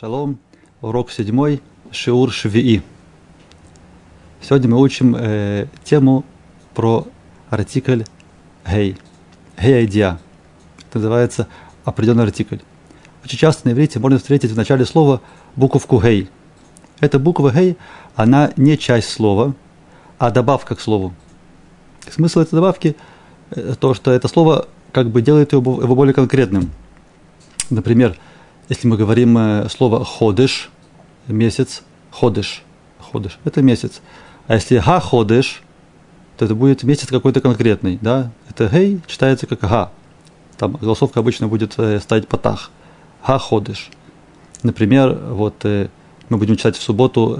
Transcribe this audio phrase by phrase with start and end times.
[0.00, 0.40] Шалом,
[0.80, 2.82] урок седьмой, Шиур Швии.
[4.42, 6.24] Сегодня мы учим э, тему
[6.74, 7.06] про
[7.48, 8.02] артикль
[8.66, 8.96] гей,
[9.56, 10.18] гей айдия.
[10.80, 11.46] Это называется
[11.84, 12.58] определенный артикль.
[13.24, 15.20] Очень часто на иврите можно встретить в начале слова
[15.54, 16.28] буковку гей.
[16.98, 17.76] Эта буква гей,
[18.16, 19.54] она не часть слова,
[20.18, 21.14] а добавка к слову.
[22.10, 22.96] Смысл этой добавки
[23.52, 26.72] э, то, что это слово как бы делает его более конкретным.
[27.70, 28.18] Например,
[28.68, 30.70] если мы говорим э, слово ходыш,
[31.26, 32.62] месяц, ходыш,
[32.98, 34.00] ходыш, это месяц.
[34.46, 35.62] А если га ходыш,
[36.36, 38.30] то это будет месяц какой-то конкретный, да?
[38.48, 39.92] Это гей читается как га.
[40.58, 42.70] Там голосовка обычно будет э, ставить потах.
[43.26, 43.90] Га ходыш.
[44.62, 45.88] Например, вот э,
[46.28, 47.38] мы будем читать в субботу,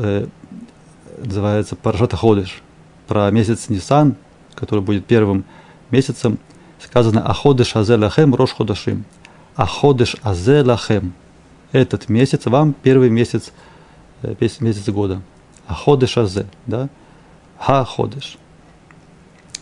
[1.17, 2.63] называется Парашата Ходыш,
[3.07, 4.17] про месяц Нисан,
[4.55, 5.45] который будет первым
[5.91, 6.39] месяцем.
[6.79, 9.05] Сказано Аходыш Азелахем Рош Ходашим.
[9.57, 11.13] Аходыш Азе Лахем.
[11.73, 13.53] Этот месяц вам первый месяц,
[14.23, 15.23] э, месяц года.
[15.67, 16.89] Аходыш Азе, да?
[17.59, 18.37] Ха Ходыш.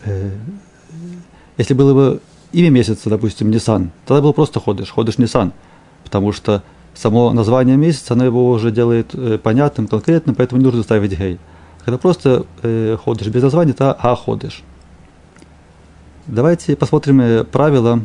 [0.05, 0.31] Э,
[1.59, 2.21] если было бы
[2.53, 5.53] имя месяца, допустим, Нисан, тогда был просто Ходыш, Ходыш Нисан,
[6.05, 6.63] потому что
[6.95, 11.39] само название месяца, оно его уже делает э, понятным, конкретным, поэтому не нужно ставить гей.
[11.85, 14.63] Когда просто э, без названия, это а ходишь.
[16.27, 18.01] Давайте посмотрим правила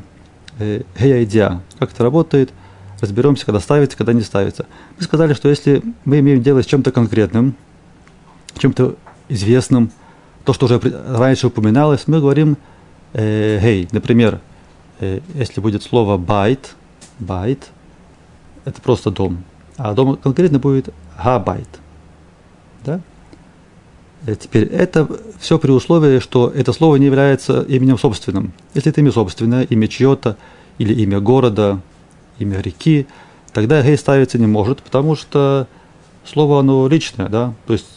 [0.59, 2.51] ה הידיעה, как это работает,
[3.01, 4.65] разберемся, когда ставится, когда не ставится.
[4.97, 7.55] Мы сказали, что если мы имеем дело с чем-то конкретным,
[8.57, 8.95] чем-то
[9.29, 9.91] известным,
[10.43, 12.57] то, что уже раньше упоминалось, мы говорим
[13.13, 13.87] э, гей.
[13.91, 14.39] Например,
[14.99, 16.75] э, если будет слово בית,
[17.19, 17.69] בית,
[18.65, 19.43] это просто дом,
[19.77, 21.67] а дом конкретно будет габайт.
[22.83, 23.01] Да?
[24.27, 25.07] Э, теперь это
[25.39, 28.51] все при условии, что это слово не является именем собственным.
[28.75, 30.37] Если это имя собственное, имя чье-то,
[30.77, 31.79] или имя города,
[32.37, 33.07] имя реки,
[33.53, 35.67] тогда гей ставиться не может, потому что
[36.25, 37.87] слово оно личное, да, то есть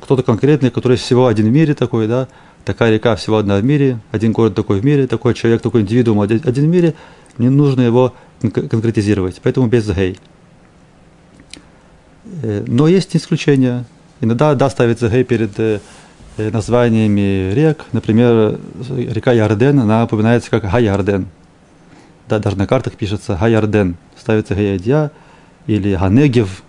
[0.00, 2.28] кто-то конкретный, который всего один в мире такой, да,
[2.64, 6.20] такая река всего одна в мире, один город такой в мире, такой человек, такой индивидуум
[6.20, 6.94] один, один в мире,
[7.38, 10.16] не нужно его конкретизировать, поэтому без гей.
[12.42, 13.84] Э, но есть исключения.
[14.20, 15.80] Иногда да, ставится гей перед э,
[16.36, 17.84] названиями рек.
[17.92, 18.58] Например,
[18.88, 21.26] река Ярден, она упоминается как Га-Ярден.
[22.28, 23.96] Да, даже на картах пишется Га-Ярден.
[24.16, 25.12] Ставится Гаядья
[25.66, 26.62] или Ганегев.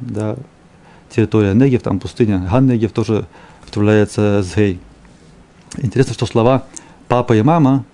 [0.00, 0.36] Да,
[1.10, 2.46] территория Негев, там пустыня.
[2.50, 3.26] Ганнегев тоже
[3.64, 4.78] вставляется с Гей.
[5.78, 6.64] Интересно, что слова
[7.08, 7.84] папа и мама,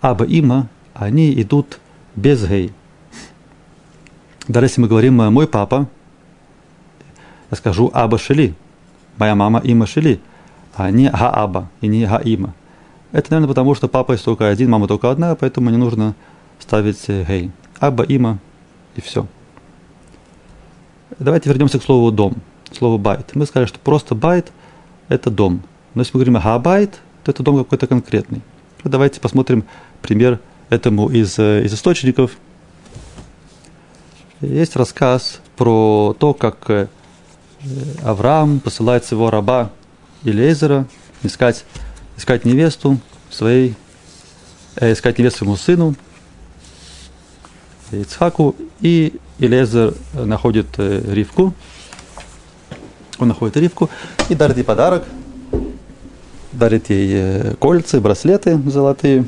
[0.00, 1.78] аба има, они идут
[2.16, 2.72] без Гей.
[4.46, 5.88] Даже если мы говорим мой папа,
[7.54, 8.54] скажу Аба Шели,
[9.18, 10.20] моя мама Има Шели,
[10.74, 12.54] а не Га-Аба и не Га-Има.
[13.12, 16.14] Это, наверное, потому что папа есть только один, мама только одна, поэтому не нужно
[16.58, 17.50] ставить гей.
[17.78, 18.38] Аба, Има
[18.96, 19.26] и все.
[21.18, 22.34] Давайте вернемся к слову дом,
[22.72, 23.34] слову בית.
[23.34, 24.52] Мы сказали, что просто בית–
[25.08, 25.62] это дом.
[25.94, 28.42] Но если мы говорим הבית, то это дом какой-то конкретный.
[28.82, 29.64] Давайте посмотрим
[30.02, 30.40] пример
[30.70, 32.32] этому из, из источников.
[34.40, 36.88] Есть рассказ про то, как э,
[38.02, 39.70] Авраам посылает своего раба
[40.22, 40.86] Элиэзера
[41.22, 41.64] искать,
[42.16, 42.98] искать невесту
[43.30, 43.74] своей,
[44.76, 45.94] э, искать невесту своему сыну
[47.90, 51.54] Ицхаку, и Илезер находит э, Ривку,
[53.18, 53.88] он находит Ривку
[54.28, 55.04] и дарит ей подарок,
[56.52, 59.26] дарит ей э, кольца, браслеты золотые,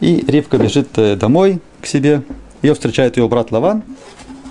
[0.00, 2.22] и Ривка бежит э, домой к себе,
[2.62, 3.82] ее встречает ее брат Лаван–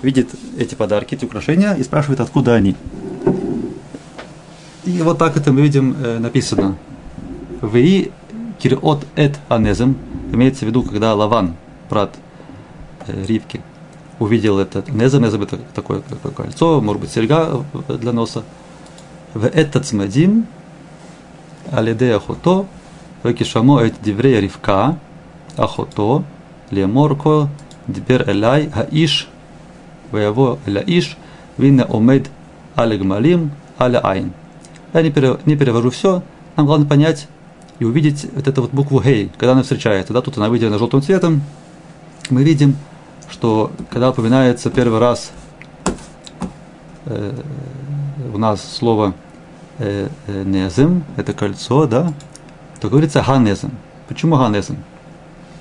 [0.02, 2.76] видит эти подарки, эти украшения и спрашивает, откуда они.
[4.84, 6.76] И вот так это мы видим э, написано.
[7.60, 8.10] Ви
[8.58, 9.96] кириот эт анезем.
[10.32, 11.56] Имеется в виду, когда Лаван,
[11.90, 12.14] брат
[13.06, 13.60] э, Ривки,
[14.18, 18.42] увидел этот незем, незем это такое, такое кольцо, может быть, серьга для носа.
[19.34, 20.46] В этот смадим,
[21.70, 22.66] алиде ахото,
[23.22, 24.98] векишамо эт диврея ривка,
[25.56, 26.24] ахото,
[26.70, 27.48] леморко,
[27.86, 29.28] дибер элай, хаиш,
[30.10, 31.16] Ваяво иш,
[31.56, 32.30] винна омед
[32.76, 34.32] аля гмалим аля айн.
[34.94, 36.22] Я не, пере, не перевожу все,
[36.56, 37.28] нам главное понять
[37.78, 40.12] и увидеть вот эту вот букву гей, когда она встречается.
[40.12, 41.42] Да, тут она выделена желтым цветом.
[42.30, 42.76] Мы видим,
[43.30, 45.30] что когда упоминается первый раз
[47.06, 47.32] э,
[48.34, 49.14] у нас слово
[49.78, 52.12] э, э, незем, это кольцо, да,
[52.80, 53.72] то говорится ганезем.
[54.08, 54.78] Почему ганезем?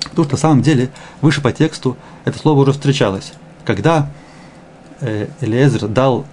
[0.03, 0.89] Потому что на самом деле
[1.21, 3.33] выше по тексту это слово уже встречалось.
[3.65, 4.09] Когда
[5.01, 6.25] э, Элиезер дал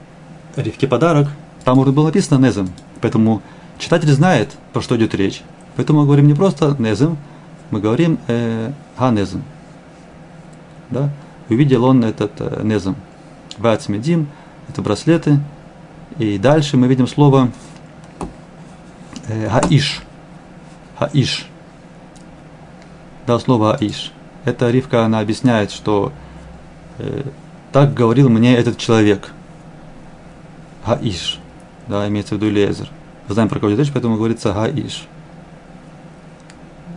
[0.57, 1.29] Ривке подарок,
[1.65, 2.71] там уже было написано Незем.
[3.01, 3.43] Поэтому
[3.79, 5.43] читатель знает, про что идет речь.
[5.77, 7.17] Поэтому мы говорим не просто Незем,
[7.71, 9.43] мы говорим э, Ганезем.
[10.91, 11.11] Да?
[11.49, 12.97] увидел он этот э, незам.
[13.59, 14.29] Вацмедим,
[14.69, 15.41] это браслеты.
[16.19, 17.51] И дальше мы видим слово
[19.29, 20.03] э, хаиш.
[20.99, 21.47] Хаиш.
[23.27, 24.13] Да, слово хаиш.
[24.45, 26.13] Эта Ривка, она объясняет, что
[26.99, 27.23] э,
[27.75, 29.32] так говорил мне этот человек.
[30.85, 31.41] Хаиш.
[31.88, 32.88] Да, имеется в виду Лезер.
[33.26, 35.09] Мы знаем, про кого идет речь, поэтому говорится Хаиш.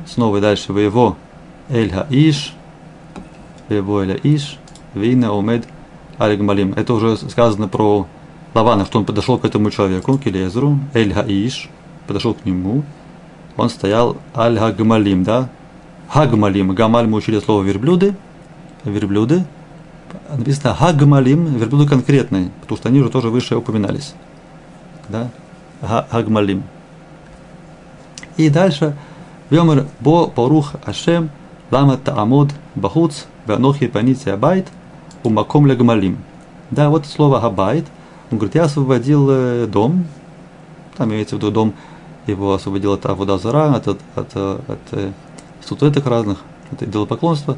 [0.06, 0.74] Снова дальше.
[0.74, 1.18] Вы его
[1.68, 2.54] Эль Хаиш.
[3.68, 4.60] Вы его Эль Хаиш.
[4.94, 5.68] Вина Умед
[6.20, 6.74] Алигмалим.
[6.74, 8.06] Это уже сказано про
[8.54, 10.78] Лавана, что он подошел к этому человеку, к Элезеру.
[10.94, 11.72] Эль Хаиш.
[12.06, 12.84] Подошел к нему.
[13.56, 15.50] Он стоял Аль Хагмалим, да?
[16.10, 16.76] Хагмалим.
[16.76, 18.14] Гамаль мы учили слово верблюды.
[18.84, 19.44] Верблюды.
[20.36, 24.14] Написано Хагмалим, верблюды конкретные, потому что они уже тоже выше упоминались.
[25.10, 25.30] Да?
[25.82, 26.64] Хагмалим.
[28.38, 28.96] И дальше
[29.50, 31.30] Вьомер бо порух Ашем
[31.72, 34.68] лама таамод бахуц ванохи паните абайт
[35.24, 36.18] умаком легмалим.
[36.70, 37.86] Да, вот слово абайт.
[38.30, 40.06] Он говорит, я освободил э, дом,
[40.98, 41.74] там имеется в виду дом,
[42.26, 45.12] его освободил от עבודה זרה, от, от, от, от э,
[45.64, 46.40] статуэток разных,
[46.72, 47.58] от идолопоклонства.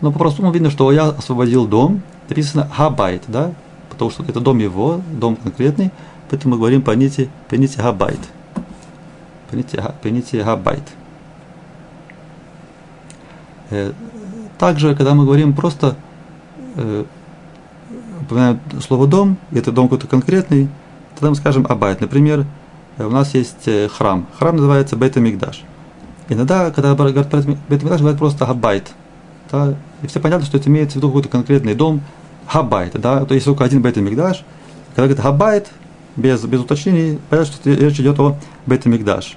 [0.00, 3.52] Но по-простому видно, что я освободил дом, написано הבית, да,
[3.90, 5.90] потому что это дом его, дом конкретный,
[6.30, 8.20] поэтому мы говорим понятие, понятие הבית.
[9.50, 10.82] Понятие, понятие הבית.
[13.70, 13.92] Э,
[14.58, 15.96] также, когда мы говорим просто
[16.76, 17.04] э,
[18.22, 20.68] упоминаем слово дом, и это дом какой-то конкретный,
[21.14, 22.00] тогда мы скажем הבית.
[22.00, 22.46] Например,
[22.96, 24.26] э, у нас есть храм.
[24.38, 25.62] Храм называется בית המקדש.
[26.28, 28.92] Иногда, когда говорят בית המקדש, говорят просто הבית.
[29.50, 29.74] Да?
[30.02, 32.02] И все понятно, что это имеется в виду какой-то конкретный дом,
[32.46, 32.92] הבית.
[33.00, 33.24] Да?
[33.24, 34.44] То есть только один בית המקדש.
[34.94, 35.68] Когда говорят הבית,
[36.16, 39.36] без, без уточнений, понятно, что речь идет о בית המקדש.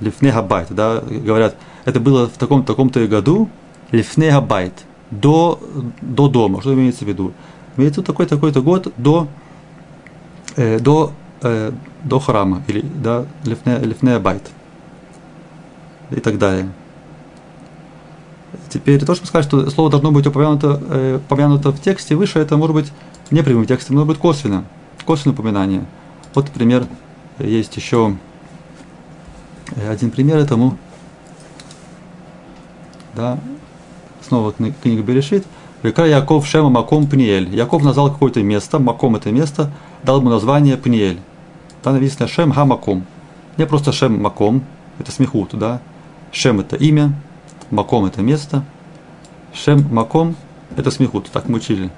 [0.00, 0.68] לפני הבית.
[0.70, 1.00] Да?
[1.00, 3.48] Говорят, это было в таком-то таком-то году,
[3.92, 4.72] лифне габайт,
[5.10, 5.60] до,
[6.00, 6.60] до дома.
[6.60, 7.32] Что имеется в виду?
[7.76, 9.28] Имеется виду такой такой-то год до,
[10.56, 11.12] э, до,
[11.42, 14.42] э, до храма, или да, лифне, лифне абайт.
[16.10, 16.68] И так далее.
[18.68, 22.56] Теперь то, что сказать, что слово должно быть упомянуто, э, упомянуто в тексте выше, это
[22.56, 22.92] может быть
[23.30, 24.64] не прямым текстом, может быть косвенно,
[25.04, 25.84] косвенное упоминание.
[26.34, 26.86] Вот, например,
[27.38, 28.16] есть еще
[29.76, 30.78] э, один пример этому
[33.14, 33.38] да,
[34.20, 35.46] снова книга Берешит,
[35.82, 37.54] Река Яков Шема Маком Пниель.
[37.54, 39.70] Яков назвал какое-то место, Маком это место,
[40.02, 41.20] дал ему название Пниель.
[41.82, 43.04] Там написано Шем Ха Маком.
[43.56, 44.64] Не просто Шем Маком,
[44.98, 45.80] это смехут, да.
[46.32, 47.12] Шем это имя,
[47.70, 48.64] Маком это место.
[49.52, 50.36] Шем Маком
[50.76, 51.90] это смехут, так мы учили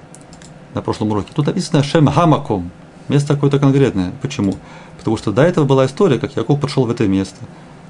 [0.73, 1.29] на прошлом уроке.
[1.33, 2.71] Тут написано Шем Ха Маком,
[3.07, 4.11] место какое-то конкретное.
[4.21, 4.55] Почему?
[4.97, 7.37] Потому что до этого была история, как Яков пришел в это место–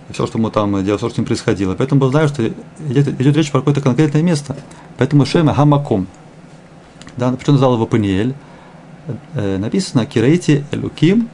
[0.09, 1.75] и все, что ему там делал, все, что с ним происходило.
[1.75, 4.55] Поэтому мы знаем, что идет, идет речь про какое-то конкретное место.
[4.97, 6.07] Поэтому Шема Хамаком.
[7.17, 8.33] Да, почему назвал его Паниэль?
[9.33, 11.29] Э, написано Кирейти Элуким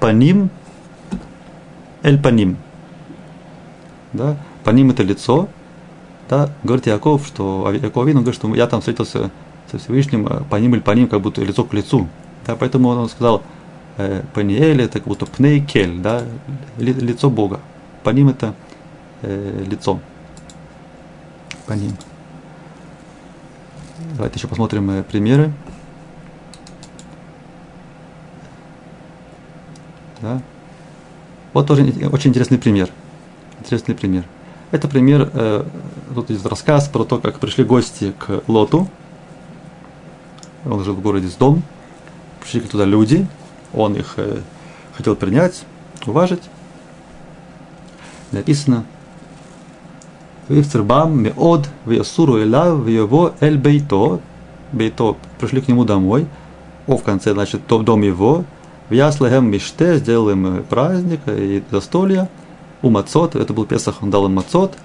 [0.00, 0.50] Паним
[2.02, 2.56] Эль Паним.
[4.12, 4.36] Да?
[4.64, 5.48] Паним это лицо.
[6.28, 6.50] Да?
[6.62, 9.30] Говорит Яков, что Яков Авин, он говорит, что я там встретился
[9.70, 12.08] со Всевышним э, Паним Эль Паним, как будто лицо к лицу.
[12.46, 12.56] Да?
[12.56, 13.42] Поэтому он сказал,
[13.96, 16.22] э, Паниэль это как будто Пнейкель, да?
[16.78, 17.60] лицо Бога.
[18.02, 18.54] По ним это
[19.22, 20.00] э, лицо.
[21.66, 21.92] По ним.
[24.16, 25.52] Давайте еще посмотрим э, примеры.
[30.20, 30.40] Да.
[31.52, 32.88] Вот тоже очень интересный пример.
[33.62, 34.24] Интересный пример.
[34.72, 35.64] Это пример, э,
[36.12, 38.88] тут есть рассказ про то, как пришли гости к Лоту.
[40.64, 41.62] Он жил в городе с дом.
[42.40, 43.24] Пришли туда люди.
[43.72, 44.40] Он их э,
[44.96, 45.62] хотел принять,
[46.06, 46.42] уважить
[48.32, 48.84] написано
[50.48, 54.20] Вивцербам меод веясуру элав его эль бейто.
[54.72, 56.26] Бейто пришли к нему домой.
[56.88, 58.44] О, в конце, значит, дом его.
[58.88, 62.28] В Яслехем Миште сделал им праздник и застолье.
[62.82, 64.76] У Мацот, это был Песах, он дал им Мацот.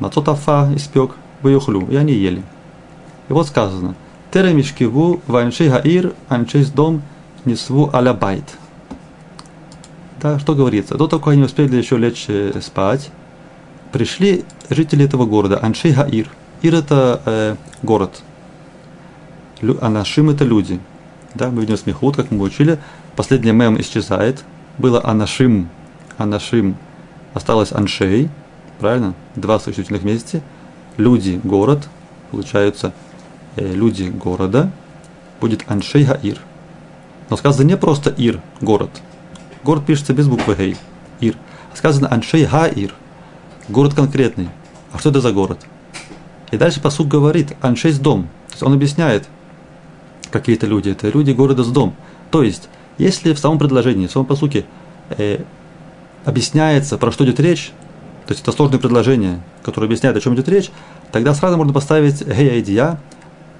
[0.00, 2.42] Мацот Афа испек, выехлю, и они ели.
[3.28, 3.94] И вот сказано,
[4.32, 7.02] Тере Мишкиву, Ваншей Гаир, Аншейс дом,
[7.44, 8.44] Несву Алябайт.
[10.20, 10.96] Да, что говорится?
[10.96, 13.10] До того, как они успели еще лечь э, спать,
[13.92, 16.28] пришли жители этого города, Аншей Гаир.
[16.62, 18.22] Ир это э, город.
[19.60, 20.80] Лю, Анашим это люди.
[21.34, 22.78] Да, мы видим смехут, как мы учили.
[23.16, 24.44] Последний мем исчезает.
[24.78, 25.68] Было Анашим,
[26.18, 26.76] Анашим.
[27.34, 28.28] Осталось Аншей.
[28.78, 29.14] Правильно?
[29.36, 30.42] Два существительных вместе.
[30.96, 31.88] Люди, город.
[32.30, 32.92] Получаются
[33.56, 34.70] э, люди города.
[35.40, 36.38] Будет Аншей Гаир.
[37.28, 38.90] Но сказано не просто Ир, город–
[39.62, 40.76] Город пишется без буквы Гей.
[41.20, 41.36] Ир.
[41.74, 42.94] Сказано Аншей Ха-Ир.
[43.68, 44.48] Город конкретный.
[44.92, 45.58] А что это за город?
[46.50, 48.22] И дальше посуд говорит, аншейс дом.
[48.48, 49.28] То есть он объясняет,
[50.30, 51.94] какие-то люди, это люди города с дом.
[52.30, 52.68] То есть,
[52.98, 54.64] если в самом предложении, в самом посуке
[55.10, 55.44] э,
[56.24, 57.72] объясняется, про что идет речь,
[58.26, 60.70] то есть это сложное предложение, которое объясняет, о чем идет речь,
[61.12, 63.00] тогда сразу можно поставить гей айдия,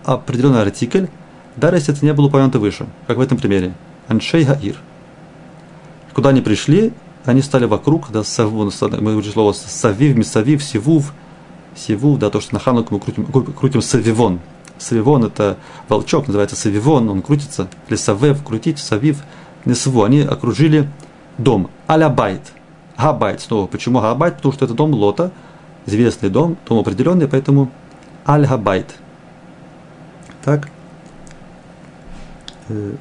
[0.04, 1.06] определенный артикль,
[1.56, 3.74] даже если это не было упомянуто выше, как в этом примере.
[4.08, 4.76] אנשי העיר.
[6.14, 6.92] Куда они пришли,
[7.24, 11.12] они стали вокруг, да, סבו, мы учим слово סביב, מסביב, סיבוב,
[11.76, 14.40] סיבוב, да, то, что на хануку мы крутим, крутим סביבון.
[14.78, 19.18] סביבון это волчок, называется סביבון, он крутится, или סובב, крутить, סביב,
[19.64, 20.02] נסבו.
[20.02, 20.88] Они окружили
[21.38, 22.52] дом, על הבית.
[23.00, 23.66] הבית снова.
[23.66, 24.36] Почему הבית?
[24.36, 25.30] Потому что это дом Лота,
[25.86, 27.70] известный дом, дом определенный, поэтому
[28.26, 28.94] על הבית.
[30.44, 30.68] Так.
[32.68, 32.92] Э,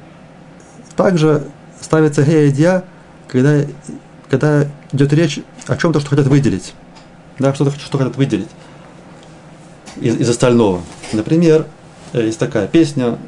[0.96, 1.46] также
[1.80, 2.84] ставится гея
[3.28, 3.64] когда,
[4.28, 6.74] когда идет речь о чем-то, что хотят выделить.
[7.38, 8.48] Да, что-то, что хотят выделить
[9.96, 10.80] из, из остального.
[11.12, 11.66] Например,
[12.12, 13.18] э, есть такая песня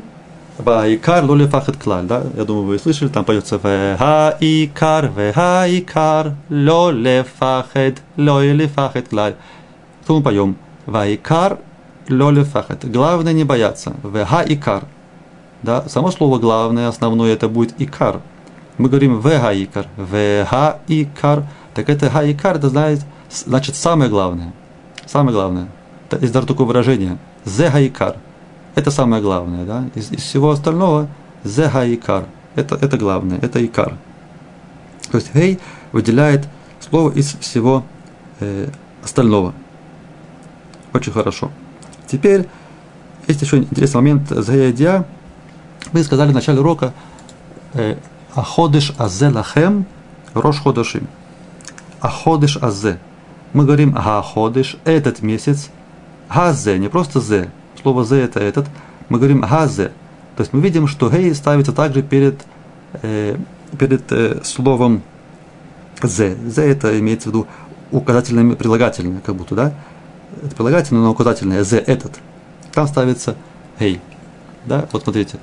[0.64, 2.22] Ваикар лоли фахет клаль, да?
[2.36, 9.34] Я думаю, вы слышали, там поется Ваикар, Ваикар, лоле фахет, лоли фахет клаль.
[10.04, 10.56] Что мы поем?
[10.86, 11.58] Ваикар,
[12.08, 12.90] лоле фахет.
[12.90, 13.94] Главное не бояться.
[14.02, 14.84] Ваикар.
[15.62, 18.20] Да, само слово главное, основное, это будет икар.
[18.78, 21.44] Мы говорим вегаикар, вегаикар.
[21.74, 24.52] Так это гаикар, это значит, значит самое главное.
[25.06, 25.68] Самое главное.
[26.20, 27.18] Есть даже такое выражение.
[27.44, 28.16] Зегаикар.
[28.74, 29.64] Это самое главное.
[29.64, 29.84] Да?
[29.94, 31.08] Из, из всего остального
[31.44, 32.26] зегаикар.
[32.54, 33.96] Это, это главное, это икар.
[35.10, 35.58] То есть гей
[35.92, 36.46] выделяет
[36.80, 37.84] слово из всего
[38.40, 38.68] э,
[39.02, 39.54] остального.
[40.92, 41.50] Очень хорошо.
[42.06, 42.46] Теперь
[43.26, 45.06] есть еще интересный момент заядия.
[45.92, 46.92] Мы сказали в начале урока
[47.72, 47.96] э,
[48.34, 49.86] Аходыш азе лахем
[50.34, 51.08] рош ходашим.
[52.00, 52.98] Аходыш азе.
[53.52, 55.70] Мы говорим Аходыш, этот месяц,
[56.34, 57.50] Газе, не просто зе.
[57.82, 58.66] Слово зе это этот.
[59.08, 59.92] Мы говорим газе.
[60.36, 62.40] То есть мы видим, что гей ставится также перед,
[63.02, 63.36] э,
[63.78, 65.02] перед э, словом
[66.02, 66.36] зе.
[66.46, 67.46] Зе это имеется в виду
[67.90, 69.74] указательное прилагательное, как будто, да?
[70.42, 71.64] Это прилагательное, но указательное.
[71.64, 72.12] Зе этот.
[72.72, 73.36] Там ставится
[73.78, 74.00] гей.
[74.64, 75.38] Да, вот смотрите.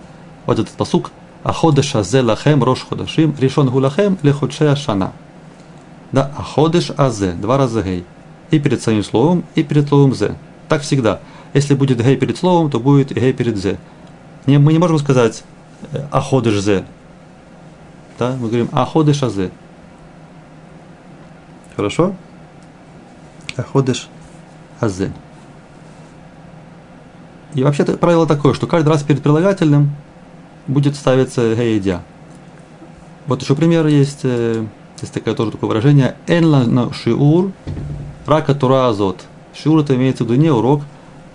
[0.46, 1.12] Вот этот посук.
[1.43, 5.13] Аходеш азе лахем рош ходашим, решен гулахем лехудше шана.
[6.12, 8.03] Да, аходеш азе, два раза гей.
[8.51, 10.36] И перед самим словом, и перед словом зе.
[10.67, 11.19] Так всегда.
[11.53, 13.77] Если будет гей перед словом, то будет гей перед зе.
[14.46, 15.44] Не, мы не можем сказать
[15.91, 16.86] э, аходыш зе.
[18.20, 18.36] Да?
[18.39, 19.50] Мы говорим аходыш азе.
[21.75, 22.13] Хорошо?
[23.56, 24.10] Аходыш
[24.82, 25.12] азе.
[27.56, 29.96] И вообще правило такое, что каждый раз перед прилагательным
[30.68, 32.01] будет ставиться гейдя.
[33.25, 34.65] Вот еще пример есть, э,
[35.01, 36.15] есть такое тоже такое выражение.
[36.27, 37.51] Энла шиур
[38.25, 39.24] рака тура азот.
[39.53, 40.82] Шур это имеется в виду не урок,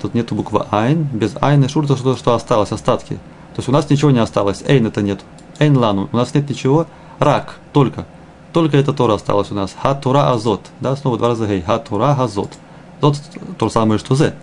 [0.04, 3.14] тут нету буквы айн, без айна шур это что, что осталось, остатки.
[3.14, 5.20] То есть у нас ничего не осталось, эйн это нет,
[5.58, 6.87] эйн лану, у нас нет ничего,
[7.18, 8.04] рак, только.
[8.52, 9.75] Только это Тора осталось у нас.
[9.80, 10.61] Хатура азот.
[10.78, 11.61] Да, снова два раза гей.
[11.61, 12.52] Хатура азот.
[13.00, 13.16] Зот
[13.58, 14.34] то же самое, что зе.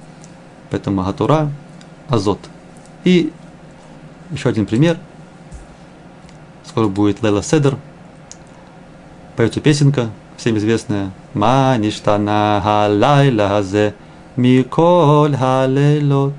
[0.70, 1.50] Поэтому хатура
[2.10, 2.39] азот.
[3.06, 3.32] И
[4.32, 4.98] еще один пример.
[6.65, 7.77] Скоро будет Лейла Седер.
[9.38, 13.94] Поется песенка всем известная «Ма ништана халайла хазе
[14.36, 16.34] миколь халейлот».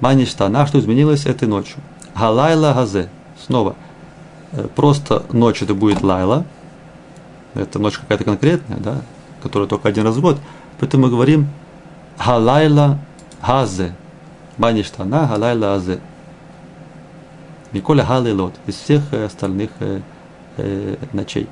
[0.00, 1.76] «Ма ништана» что изменилось этой ночью?
[2.14, 3.08] «Халайла хазе».
[3.46, 3.76] Снова.
[4.52, 6.44] Э, просто ночь это будет лайла.
[7.54, 9.02] Это ночь какая-то конкретная, да,
[9.42, 10.38] которая только один раз в год.
[10.80, 11.48] Поэтому мы говорим
[12.18, 12.98] «Халайла
[13.40, 13.94] хазе».
[14.58, 16.00] «Ма ништана халайла хазе».
[17.72, 18.54] Миколя халейлот.
[18.66, 20.00] Из всех остальных э,
[20.56, 21.48] э, ночей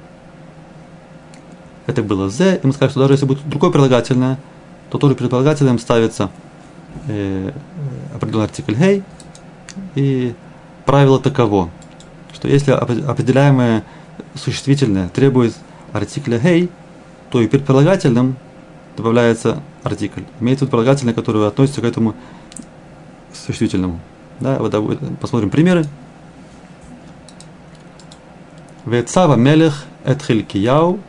[1.87, 4.39] это было «зе», и мы сказали, что даже если будет другое прилагательное,
[4.93, 6.31] то тоже перед прилагательным ставится
[7.09, 7.51] э,
[8.15, 9.03] определенный артикль «гей»,
[9.95, 10.35] и
[10.85, 11.71] правило таково,
[12.35, 13.85] что если определяемое
[14.35, 15.55] существительное требует
[15.95, 16.69] артикля «гей»,
[17.31, 18.37] то и перед прилагательным
[18.95, 20.25] добавляется артикль.
[20.41, 22.15] Имеется прилагательное, которое относится к этому
[23.33, 23.99] существительному.
[24.41, 25.87] Да, вот посмотрим примеры.
[28.85, 31.01] Вецава мелех эт хилькияу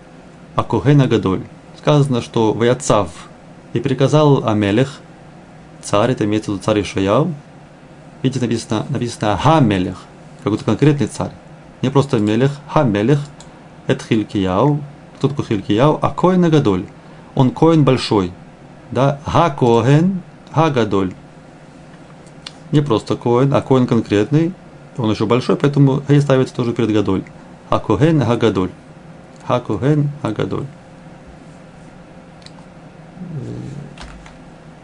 [0.56, 1.42] а Когена Гадоль.
[1.78, 3.10] Сказано, что Ваяцав
[3.74, 5.00] и приказал Амелех,
[5.82, 7.34] царь, это имеется в виду царь Ишаяу.
[8.22, 9.98] Видите, написано, написано Хамелех,
[10.44, 11.32] какой-то конкретный царь.
[11.82, 13.20] Не просто Мелех, Хамелех,
[13.88, 14.80] это Хилькияу.
[15.18, 16.00] Кто такой Хилькияу?
[16.02, 16.86] А Коин Гадоль.
[17.36, 18.32] Он Коин большой.
[18.92, 19.20] Да?
[19.26, 21.14] Ха Коген, Ха Гадоль.
[22.72, 24.54] Не просто Коин, а Коин конкретный.
[24.98, 27.24] Он еще большой, поэтому Хей ставится тоже перед Гадоль.
[27.70, 28.70] А Коген, Ха Гадоль.
[29.48, 30.66] Агадоль.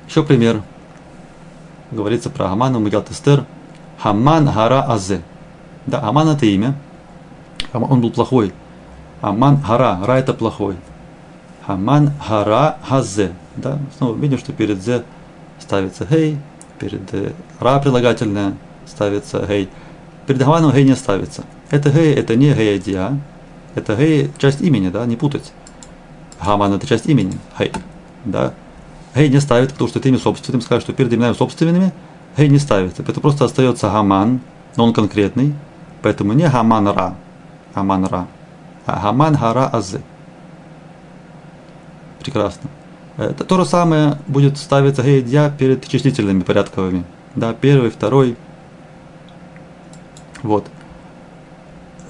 [0.10, 0.64] Еще пример.
[1.92, 3.46] Говорится про Амана Магилат Эстер.
[4.00, 5.22] Хаман Гара Азе.
[5.86, 6.74] Да, Аман это имя.
[7.74, 8.52] Он был плохой.
[9.22, 10.00] Аман Гара.
[10.04, 10.78] Ра это плохой.
[11.68, 13.34] Хаман Гара Хазе.
[13.56, 15.04] Да, снова видим, что перед Зе
[15.60, 16.40] ставится Гей,
[16.80, 18.56] перед э, Ра прилагательное
[18.88, 19.70] ставится Гей.
[20.26, 21.44] Перед Хаманом Гей не ставится.
[21.70, 23.20] Это Гей, это не Гей Диа.
[23.76, 25.52] Это Гей часть имени, да, не путать.
[26.40, 27.38] Хаман это часть имени.
[27.60, 27.72] Гей.
[28.26, 28.56] Да.
[29.16, 30.62] Гей не ставит, потому что это имя собственным.
[30.62, 31.92] Скажет, что перед именами собственными
[32.38, 33.02] Гей не ставится.
[33.02, 34.42] Это просто остается Гаман,
[34.76, 35.54] но он конкретный.
[36.02, 37.16] Поэтому не Гаман Ра.
[37.76, 38.28] Гаман Ра.
[38.86, 40.02] А Гаман Гара Азе.
[42.20, 42.70] Прекрасно.
[43.18, 47.04] Это то же самое будет ставиться гейдья перед числительными порядковыми.
[47.36, 48.38] Да, первый, второй.
[50.42, 50.68] Вот.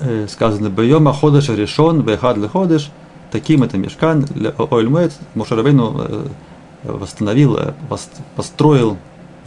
[0.01, 2.91] Э, сказано, Бейома ходыш решен, бейхад ходыш,
[3.31, 4.25] таким это мешкан,
[4.71, 6.27] ойлмет, Мушарабейну э,
[6.83, 7.73] восстановил, э,
[8.35, 8.97] построил,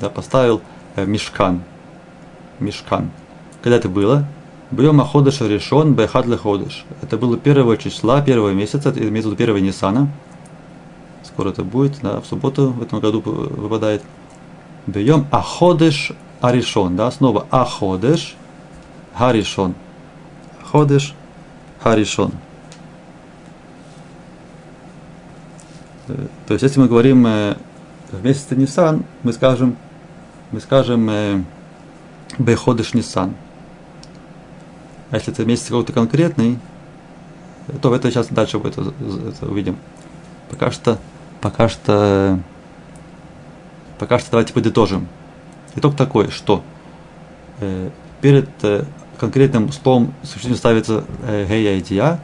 [0.01, 0.63] да, поставил
[0.97, 1.63] мешкан.
[2.59, 3.11] Мешкан.
[3.63, 4.27] Когда это было?
[4.71, 6.85] Бьем ходыш решен, бейхад ходыш.
[7.03, 10.09] Это было первого числа, первого месяца, это имеется в виду первого Ниссана
[11.33, 14.03] скоро это будет, да, в субботу в этом году выпадает.
[14.87, 18.35] Бьем аходыш аришон, да, снова аходыш
[19.15, 19.75] харишон.
[20.65, 21.15] Ходыш
[21.81, 22.33] харишон.
[26.47, 27.57] То есть, если мы говорим э,
[28.11, 29.77] в месяце Нисан, мы скажем,
[30.51, 31.43] мы скажем э,
[32.39, 33.35] Беходыш Нисан.
[35.11, 36.59] А если это месяц какой-то конкретный,
[37.81, 39.77] то это сейчас дальше будет, это увидим.
[40.51, 40.99] Пока что
[41.43, 42.39] пока что,
[43.99, 45.09] пока что давайте подытожим.
[45.75, 46.63] Итог такой, что
[47.61, 47.91] э,
[48.23, 48.85] перед э,
[49.19, 52.21] конкретным словом существительным ставится э, гея идея.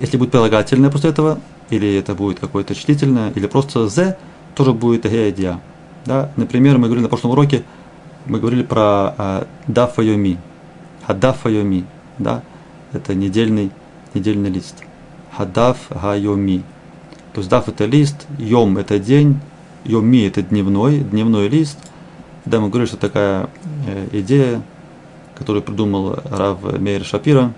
[0.00, 1.38] Если будет прилагательное после этого,
[1.70, 4.16] или это будет какое-то числительное, или просто з,
[4.54, 5.60] тоже будет гея идея.
[6.04, 6.30] Да?
[6.36, 7.62] Например, мы говорили на прошлом уроке,
[8.26, 10.38] мы говорили про э, дафа йоми.
[11.06, 11.84] Хадафа йоми.
[12.18, 12.42] Да?
[12.92, 13.70] Это недельный,
[14.14, 14.76] недельный лист.
[15.36, 16.62] Хадаф гайоми.
[17.32, 19.40] То есть дав это лист, йом это день,
[19.84, 21.78] йоми это дневной, дневной лист.
[22.44, 23.48] Да, мы говорили, что такая
[23.86, 24.62] э, идея,
[25.34, 27.54] которую придумал Рав Мейер Шапира,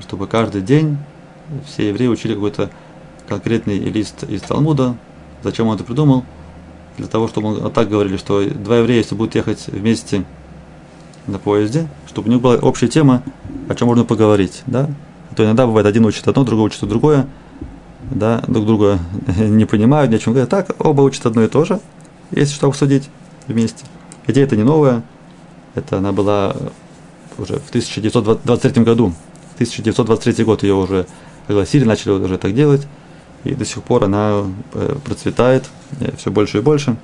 [0.00, 0.98] чтобы каждый день
[1.66, 2.70] все евреи учили какой-то
[3.28, 4.96] конкретный лист из Талмуда.
[5.42, 6.24] Зачем он это придумал?
[6.98, 10.24] Для того, чтобы он так говорили, что два еврея, если будут ехать вместе
[11.26, 13.22] на поезде, чтобы у них была общая тема,
[13.68, 14.88] о чем можно поговорить, да?
[15.30, 17.26] А то иногда бывает один учит одно, другой учит другое,
[18.10, 18.98] да, друг друга
[19.36, 20.50] не понимают, ни о чем говорят.
[20.50, 21.80] Так, оба учат одно и то же,
[22.30, 23.10] есть что обсудить
[23.46, 23.84] вместе.
[24.26, 25.02] Идея это не новая,
[25.74, 26.56] это она была
[27.38, 29.12] уже в 1923 году.
[29.52, 31.06] В 1923 год ее уже
[31.48, 32.86] огласили, начали уже так делать,
[33.44, 35.64] и до сих пор она э, процветает
[36.00, 36.96] э, все больше и больше.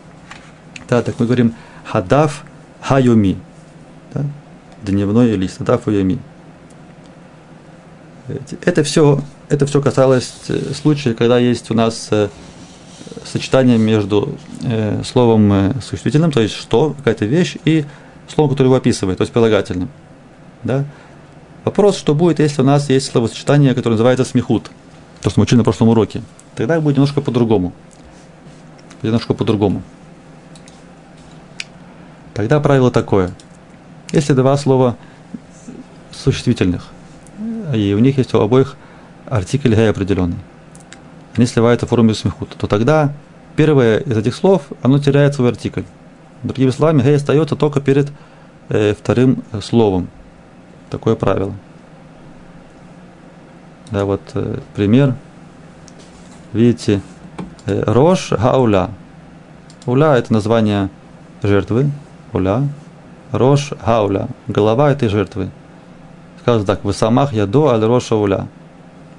[0.88, 2.44] Да, так мы говорим хадав
[2.80, 3.38] хайоми,
[4.12, 4.24] да,
[4.82, 6.18] дневной лист, хадав хайоми.
[8.64, 12.10] Это все это все касалось э, случая, когда есть у нас
[13.24, 14.36] сочетание между
[15.04, 17.84] словом существительным, то есть что, какая-то вещь, и
[18.28, 19.88] словом, которое его описывает, то есть прилагательным.
[20.64, 20.84] Да?
[21.64, 24.70] Вопрос, что будет, если у нас есть словосочетание, которое называется смехут,
[25.20, 26.22] то, что мы учили на прошлом уроке.
[26.56, 27.72] Тогда будет немножко по-другому.
[29.02, 29.82] Немножко по-другому.
[32.34, 33.30] Тогда правило такое.
[34.10, 34.96] Если два слова
[36.10, 36.88] существительных,
[37.72, 38.76] и у них есть у обоих
[39.26, 40.38] артикль гей определенный,
[41.36, 43.14] они сливаются в форме смехут, то тогда
[43.54, 45.82] первое из этих слов, оно теряет свой артикль.
[46.42, 48.10] Другими словами, гей остается только перед
[48.68, 50.08] э, вторым словом.
[50.92, 51.54] Такое правило.
[53.90, 55.14] Да, вот э, пример.
[56.52, 57.00] Видите,
[57.64, 58.90] э, Рош Гауля.
[59.86, 60.90] Уля– это название
[61.42, 61.90] жертвы.
[62.34, 62.68] Уля.
[63.30, 64.28] Рош Гауля.
[64.48, 65.48] Голова этой жертвы.
[66.42, 66.84] Сказано так.
[66.84, 68.48] В самах яду аль Роша Уля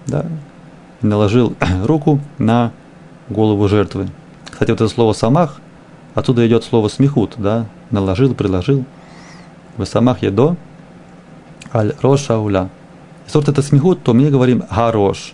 [0.05, 0.27] да,
[1.01, 1.55] и наложил
[1.85, 2.71] руку на
[3.29, 4.09] голову жертвы.
[4.45, 5.59] Кстати, вот это слово «самах»,
[6.13, 8.85] оттуда идет слово «смехут», да, наложил, приложил.
[9.75, 10.55] В «самах едо»,
[11.73, 12.69] аль рош ауля.
[13.25, 15.33] Если вот это смехут, то мы говорим «гарош».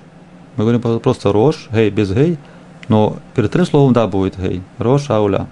[0.56, 2.38] Мы говорим просто «рош», «гей» без «гей»,
[2.88, 5.48] но перед третьим словом «да» будет «гей», «рош ауля».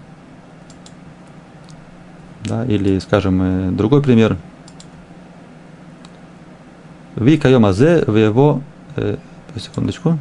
[2.43, 4.37] Да, или, скажем, э, другой пример.
[7.15, 8.61] Ви кайом азе в его
[8.95, 9.17] э,
[9.59, 10.17] секундочку.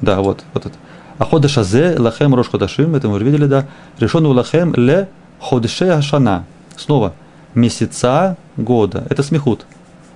[0.00, 0.74] Да, вот, вот это.
[1.18, 3.66] А ходыш азе лахем рош ходашим, это мы уже видели, да.
[3.98, 5.08] Решен лахем ле
[5.40, 6.46] ходыше ашана.
[6.76, 7.12] Снова,
[7.54, 9.06] месяца года.
[9.10, 9.66] Это смехут.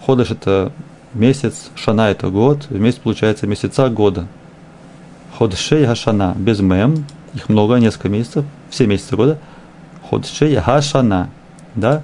[0.05, 0.73] Ходыш это
[1.14, 4.27] месяц, шана это год, вместе получается месяца года.
[5.38, 9.38] Ходыше ашана без мем, их много, несколько месяцев, все месяцы года.
[10.11, 11.31] Ходшей Хашана,
[11.75, 12.03] да,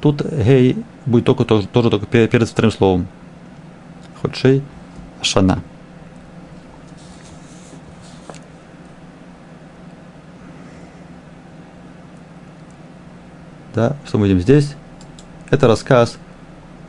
[0.00, 3.06] тут гей будет только тоже, тоже только перед вторым словом.
[4.20, 4.62] Ходшей
[5.22, 5.62] Шана.
[13.76, 14.74] Да, что мы видим здесь?
[15.50, 16.16] Это рассказ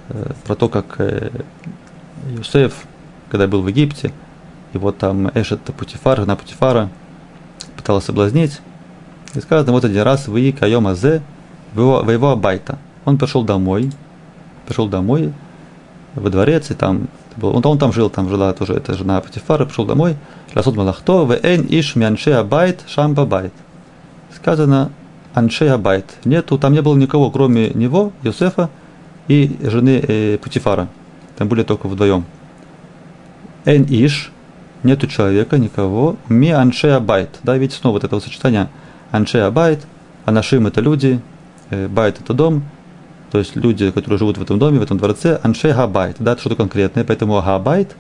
[0.08, 1.32] э, про то, как э,
[2.30, 2.86] Юсеф,
[3.30, 4.14] когда был в Египте,
[4.72, 6.90] вот там אשת פוטיפר, жена Путифара,
[7.76, 8.62] пыталась соблазнить.
[9.36, 11.22] И сказано, вот один раз ויהי כהיום הזה,
[11.74, 12.78] ויבא הביתה.
[13.04, 13.92] Он пришел домой,
[14.66, 15.34] пришел домой
[16.16, 17.10] во дворец, и там
[17.42, 20.16] он, он там жил, там жила тоже эта жена Патифара, пришел домой,
[20.56, 23.54] לעשות מלאכתו, ואין איש מאנשי הבית, שם בבית.
[24.34, 24.92] Сказано,
[25.38, 26.06] אנשי הבית.
[26.26, 28.70] Нету, там не было никого, кроме него, Йосефа
[29.28, 30.88] и жены э, Путифара.
[31.38, 32.26] Там были только вдвоем.
[33.66, 34.32] אין איש,
[34.84, 36.16] нету человека, никого.
[36.28, 37.40] מאנשי הבית.
[37.44, 38.70] Да, видите, снова вот это вот сочетание.
[39.12, 39.86] אנשי הבית,
[40.26, 41.22] אנשים это люди,
[41.70, 42.64] э, בית это дом,
[43.32, 46.42] то есть люди, которые живут в этом доме, в этом дворце, אנשי הבית, да, это
[46.42, 47.96] что-то конкретное, поэтому הבית,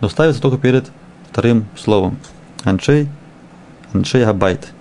[0.00, 0.90] но ставится только перед
[1.30, 2.18] вторым словом.
[2.64, 3.08] אנשי,
[3.92, 4.72] אנשי הבית.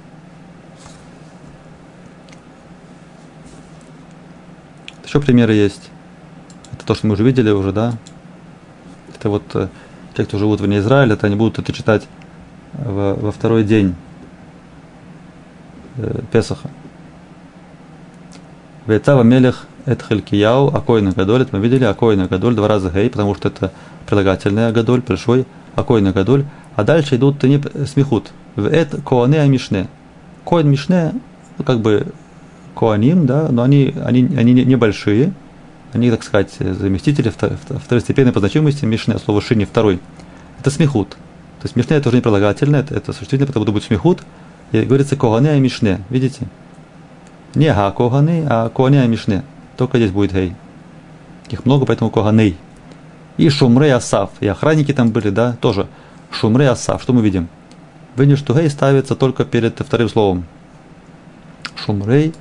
[5.09, 5.89] Еще примеры есть.
[6.71, 7.95] Это то, что мы уже видели уже, да.
[9.15, 9.67] Это вот э,
[10.15, 12.07] те, кто живут вне Израиля, это они будут это читать
[12.73, 13.95] во, во второй день
[15.97, 16.69] э, Песаха.
[18.85, 23.33] Вейцава Мелех это Хелькияу, Акойна Гадоль, это мы видели, Акойна Гадоль, два раза Гей, потому
[23.33, 23.71] что это
[24.05, 26.45] прилагательная Гадоль, большой, Акойна Гадоль,
[26.75, 28.31] а дальше идут не смехут.
[28.55, 29.87] В это Коане Мишне.
[30.45, 31.13] Коэн Мишне,
[31.57, 32.13] ну, как бы
[32.79, 35.33] Коаним, да, но они, они, они небольшие,
[35.91, 39.99] они, так сказать, заместители второстепенной по значимости, Мишне, слово Шини второй.
[40.61, 41.09] Это смехут.
[41.09, 44.23] То есть Мишне это уже не прилагательное, это, это существительное, потому что будет смехут.
[44.71, 46.47] И говорится Когане и Мишне, видите?
[47.53, 49.43] Не Га Коганы, а Когане и Мишне.
[49.75, 50.55] Только здесь будет гей.
[51.49, 52.55] Их много, поэтому коганей.
[53.35, 54.29] И шумрей асав.
[54.39, 55.87] И охранники там были, да, тоже.
[56.31, 57.01] Шумрей асав.
[57.01, 57.49] Что мы видим?
[58.15, 60.45] Видим, что гей ставится только перед вторым словом.
[61.75, 62.33] Шумрей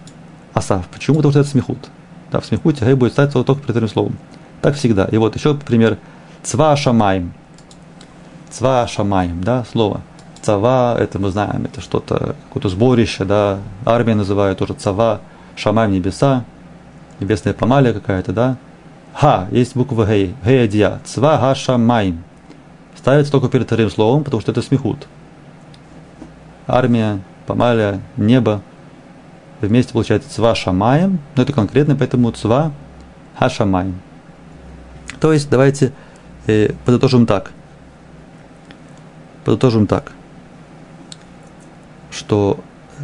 [0.58, 0.86] асав.
[0.88, 1.16] Почему?
[1.16, 1.88] Потому что это смехут.
[2.30, 4.16] Да, в смехуте гей будет ставиться только вторым словом.
[4.60, 5.06] Так всегда.
[5.06, 5.98] И вот еще пример.
[6.42, 7.32] Цва шамаем.
[8.50, 10.02] Цва шамаем, да, слово.
[10.40, 15.20] Цава, это мы знаем, это что-то, какое-то сборище, да, армия называют тоже цава,
[15.56, 16.44] шамаем небеса,
[17.20, 18.56] небесная помалия какая-то, да?
[19.12, 22.22] Ха, есть буква Гей, Гей Адия, Цва Хаша Майм.
[22.96, 25.08] Ставится только перед вторым словом, потому что это смехут.
[26.66, 28.62] Армия, помалия, небо.
[29.60, 32.72] Вместе получается Цва Шамаем, но это конкретно, поэтому Цва
[33.38, 34.00] Хашамаем.
[35.20, 35.92] То есть, давайте
[36.46, 37.50] э, подытожим так.
[39.44, 40.12] Подытожим так,
[42.10, 42.60] что
[42.98, 43.02] э,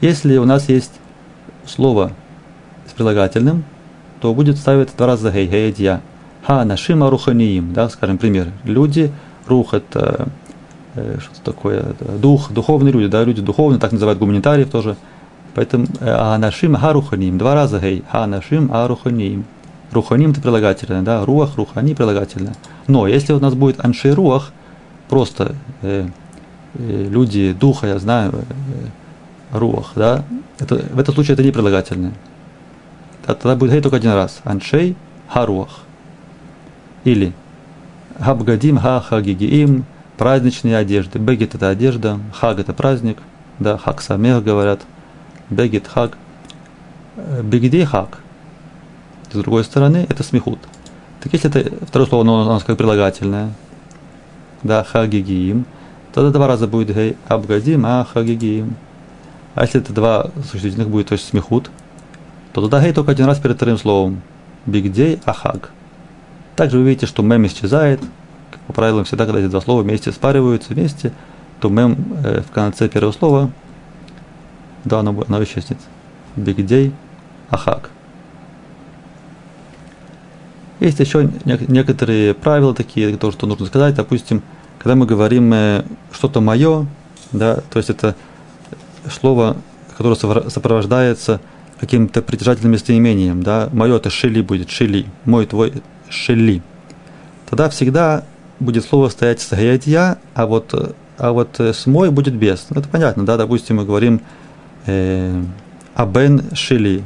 [0.00, 0.92] если у нас есть
[1.66, 2.12] слово
[2.94, 3.64] прилагательным,
[4.20, 6.00] то будет ставить два раза гей, гей, я.
[6.46, 8.52] Ха, нашима руханиим, да, скажем, пример.
[8.64, 9.12] Люди,
[9.46, 10.28] рух это
[10.94, 14.96] э, что такое, дух, духовные люди, да, люди духовные, так называют гуманитариев тоже.
[15.54, 19.44] Поэтому э, а нашим ха руханим, два раза гей, ха нашим а руханим.
[19.92, 22.54] Это прилагательное, да, руах, рухани прилагательное.
[22.88, 24.52] Но если у нас будет аншей руах,
[25.08, 26.08] просто э,
[26.74, 30.24] э, люди духа, я знаю, э, руах, да,
[30.58, 32.12] это, в этом случае это не прилагательное
[33.26, 34.40] тогда будет гей только один раз.
[34.44, 34.96] Аншей
[35.28, 35.80] харуах.
[37.04, 37.32] Или
[38.18, 39.84] Хабгадим ха хагигиим,
[40.16, 41.18] праздничные одежды.
[41.18, 43.18] Бегет это одежда, хаг это праздник,
[43.58, 44.82] да, хаг самех говорят,
[45.50, 46.16] бегет хаг,
[47.42, 48.18] бегидей хаг.
[49.30, 50.58] С другой стороны, это смехут.
[51.20, 53.52] Так если это второе слово, оно у нас как прилагательное,
[54.62, 55.66] да, хагигиим,
[56.12, 58.76] тогда два раза будет гей, абгадим, а хагигиим.
[59.54, 61.70] А если это два существительных будет, то есть смехут,
[62.52, 64.22] то туда гей только один раз перед вторым словом.
[64.66, 65.70] Бигдей ахаг.
[66.56, 68.00] Также вы видите, что мем исчезает.
[68.66, 71.12] По правилам всегда, когда эти два слова вместе спариваются вместе,
[71.60, 73.50] то мем э, в конце первого слова,
[74.84, 75.78] да, оно, оно исчезнет.
[76.36, 76.92] Бигдей
[77.50, 77.90] ахаг.
[80.80, 83.94] Есть еще некоторые правила такие, то, что нужно сказать.
[83.94, 84.42] Допустим,
[84.78, 86.86] когда мы говорим э, что-то мое,
[87.32, 88.16] да, то есть это
[89.10, 89.56] слово,
[89.96, 90.16] которое
[90.50, 91.40] сопровождается
[91.80, 95.72] каким-то притяжательным местоимением, да, мое это шили будет, шили, мой твой
[96.08, 96.62] шили,
[97.48, 98.24] тогда всегда
[98.60, 102.66] будет слово стоять с я, а вот, а вот с мой будет без.
[102.70, 104.20] Ну, это понятно, да, допустим, мы говорим
[104.86, 105.42] э,
[105.94, 107.04] абен шили,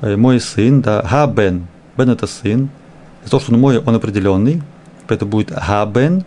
[0.00, 2.68] э, мой сын, да, габен, бен это сын,
[3.28, 4.62] то, что он мой, он определенный,
[5.06, 6.24] поэтому будет габен,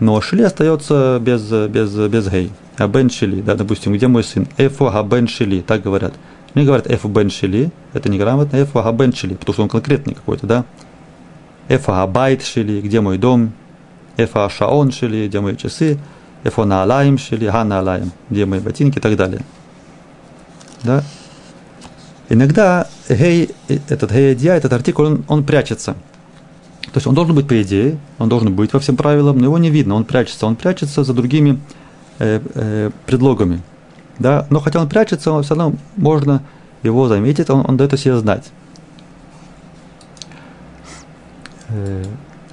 [0.00, 2.52] но шили остается без, без, без гей.
[2.76, 4.46] А бен шили, да, допустим, где мой сын?
[4.58, 6.14] Эфу бен шили, так говорят.
[6.54, 10.46] Мне говорят эфу бен шили, это неграмотно, эфу бен шили, потому что он конкретный какой-то,
[10.46, 10.64] да.
[11.68, 13.52] Эфу байт шили, где мой дом?
[14.16, 15.98] Эфу шаон шили, где мои часы?
[16.44, 19.40] Эфу наалаем шили, ха наалаем, где мои ботинки и так далее.
[20.84, 21.02] Да?
[22.28, 25.94] Иногда гей, этот гей этот артикль, он, он прячется.
[26.82, 29.58] То есть он должен быть по идее, он должен быть во всем правилам, но его
[29.58, 31.60] не видно, он прячется, он прячется за другими
[32.18, 33.62] э, э, предлогами.
[34.18, 34.46] Да?
[34.50, 36.42] Но хотя он прячется, он все равно можно
[36.82, 38.44] его заметить, он, он дает о себе знать.
[41.68, 42.04] Э,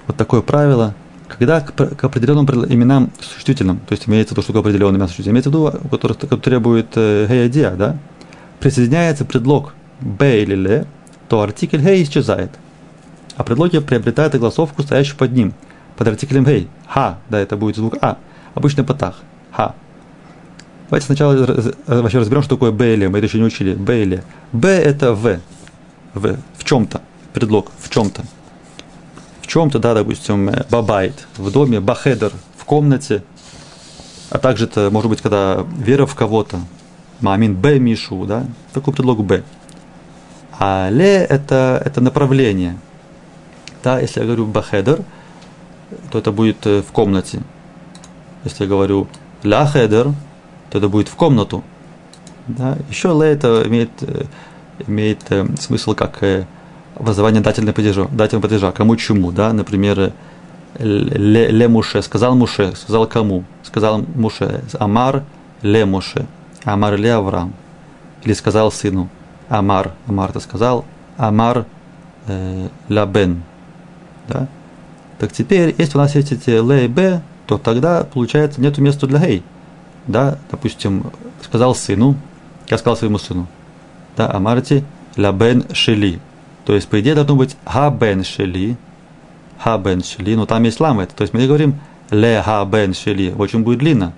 [0.08, 0.96] вот такое правило,
[1.28, 5.36] когда к, к определенным именам существительным, то есть имеется виду, что к определенным именам существительным,
[5.36, 7.98] имеется в виду, который, который требует э, геядия, да,
[8.62, 10.86] присоединяется предлог б или ле,
[11.28, 12.52] то артикль гей исчезает.
[13.36, 15.54] А предлоги приобретают огласовку, стоящую под ним,
[15.98, 16.70] под артиклем гей.
[16.88, 18.18] Ха, да, это будет звук А.
[18.54, 19.22] Обычно патах.
[19.52, 19.74] Ха.
[20.90, 21.34] Давайте сначала
[21.88, 23.74] вообще разберем, что такое Б или мы это еще не учили.
[23.74, 24.24] Б или.
[24.52, 25.40] ב это В.
[26.14, 26.38] В.
[26.58, 27.02] В чем-то.
[27.34, 27.72] Предлог.
[27.80, 28.24] В чем-то.
[29.42, 31.28] В чем-то, да, допустим, э, בבית.
[31.38, 31.80] В доме.
[31.80, 32.34] בחדר.
[32.58, 33.24] В комнате.
[34.30, 36.60] А также это может быть, когда вера в кого-то.
[37.22, 38.46] מאמין במישהו, да.
[38.74, 39.44] Такой предлог ב.
[40.60, 42.78] А ל это, это направление.
[43.84, 45.00] Да, если я говорю בחדר,
[46.12, 47.42] то это будет э, в комнате.
[48.44, 49.08] Если я говорю
[49.44, 50.14] לחדר,
[50.70, 51.64] то это будет в комнату.
[52.48, 52.78] Да?
[52.90, 54.26] Еще ל это имеет, э,
[54.88, 56.46] имеет э, смысл как э,
[56.96, 60.14] образование дательного падежа, дательного падежа, кому чему, да, например,
[60.80, 65.24] ל, למשה, сказал Муше, сказал кому, сказал Муше, אמר
[65.62, 66.26] למשה,
[66.64, 67.54] אמר לאברהם,
[68.24, 69.10] или сказал сыну,
[69.50, 70.86] אמר, אמר это сказал,
[71.18, 71.66] אמר
[72.28, 73.44] э, לבן,
[74.28, 74.48] да.
[75.20, 79.08] Так теперь, если у нас есть эти ל и ב, то тогда, получается, нет места
[79.08, 79.44] для гей
[80.08, 81.06] да, допустим,
[81.42, 82.16] сказал сыну,
[82.70, 83.48] я сказал своему сыну,
[84.18, 84.84] да, Амарти
[85.16, 86.20] ля бен шели.
[86.66, 88.78] То есть, по идее, должно быть ха бен шели,
[89.60, 91.10] ха бен шели, но там есть ламет.
[91.10, 94.14] То есть, мы говорим ле ха бен шели, очень будет длинно.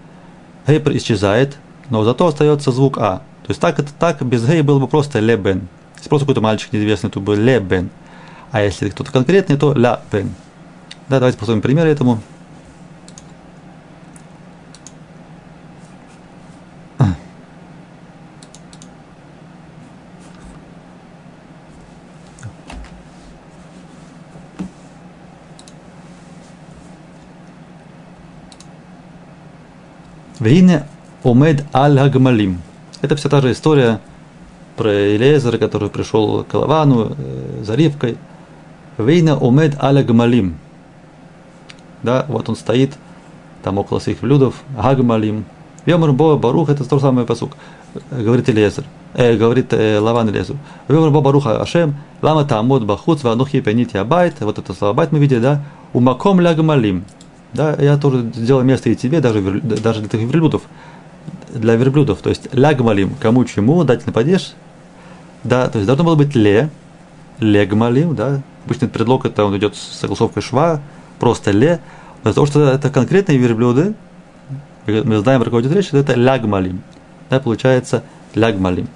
[0.68, 1.58] Гей исчезает,
[1.90, 3.22] но зато остается звук а.
[3.44, 5.68] То есть, так, это, так без гей было бы просто ле бен.
[5.98, 7.90] Если просто какой-то мальчик неизвестный, то бы ле бен.
[8.52, 10.34] А если кто-то конкретный, то ля бен.
[11.10, 12.20] Да, давайте посмотрим пример этому.
[30.40, 30.84] Вейне
[31.24, 32.62] омед аль гамалим.
[33.02, 34.00] Это вся та же история
[34.76, 38.18] про Элезера, который пришел к Лавану э, за Ривкой.
[38.98, 40.58] והנה עומד על הגמלים.
[42.04, 42.94] Да, вот он стоит
[43.64, 45.46] там около своих верблюдов, הגמלים.
[45.86, 47.58] ויאמר בוא ברוך, это тот самый пасук,
[48.12, 48.84] говорит Элезер,
[49.14, 50.56] э, говорит э, Лаван Элезер.
[50.88, 55.20] ויאמר בוא ברוך ה׳, למה תעמוד בחוץ, ואנכי פניתי הבית, вот это слово בית мы
[55.20, 57.06] видели, да, ומקום לגמלים.
[57.54, 60.64] Да, я тоже сделал место и тебе, даже, даже для таких верблюдов.
[61.54, 62.20] Для верблюдов.
[62.22, 64.54] То есть лягмалим, кому чему, дать падеж.
[65.44, 66.70] Да, то есть должно было быть ле,
[67.40, 68.42] легмалим, да.
[68.66, 70.82] Обычно предлог это он идет с согласовкой шва,
[71.20, 71.80] просто ле.
[72.24, 73.94] Но из-за того, что это конкретные верблюды,
[74.88, 76.82] мы знаем, про кого идет речь, это лягмалим.
[77.30, 78.88] Да, получается лягмалим.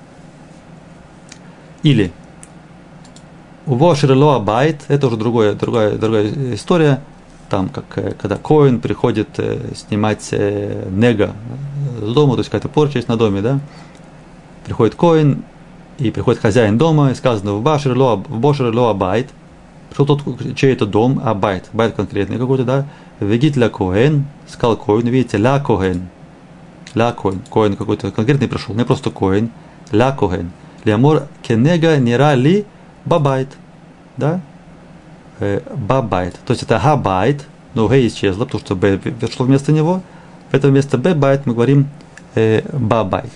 [1.84, 2.12] Или
[3.65, 7.02] Вошерлоа Байт, это уже другая, другая, другая история,
[7.50, 11.34] там, как э, когда Коин приходит э, снимать э, нега
[11.98, 13.60] с дома, то есть какая-то порча есть на доме, да,
[14.66, 15.43] приходит коэн,
[15.98, 19.30] и приходит хозяин дома, и сказано ובא אשר לו, ובא אשר לו הבית,
[19.90, 20.22] пришел тот,
[20.56, 22.86] чей это дом, הבית, конкретный какой-то, да,
[23.20, 26.08] Вегит ля Коэн, сказал Коин, видите, ля Коэн,
[26.94, 29.50] ля Коэн, Коэн какой-то конкретный пришел, не просто коэн,
[29.91, 30.52] לכהן,
[30.86, 32.65] לאמר כנגע נראה לי
[33.06, 33.50] בבית,
[34.18, 34.42] да,
[35.40, 36.36] э, בבית.
[36.46, 40.02] То есть это הבית, но г исчезло, потому что б вошло вместо него.
[40.52, 41.90] Это вместо б байт мы говорим
[42.36, 43.32] э, бабайт.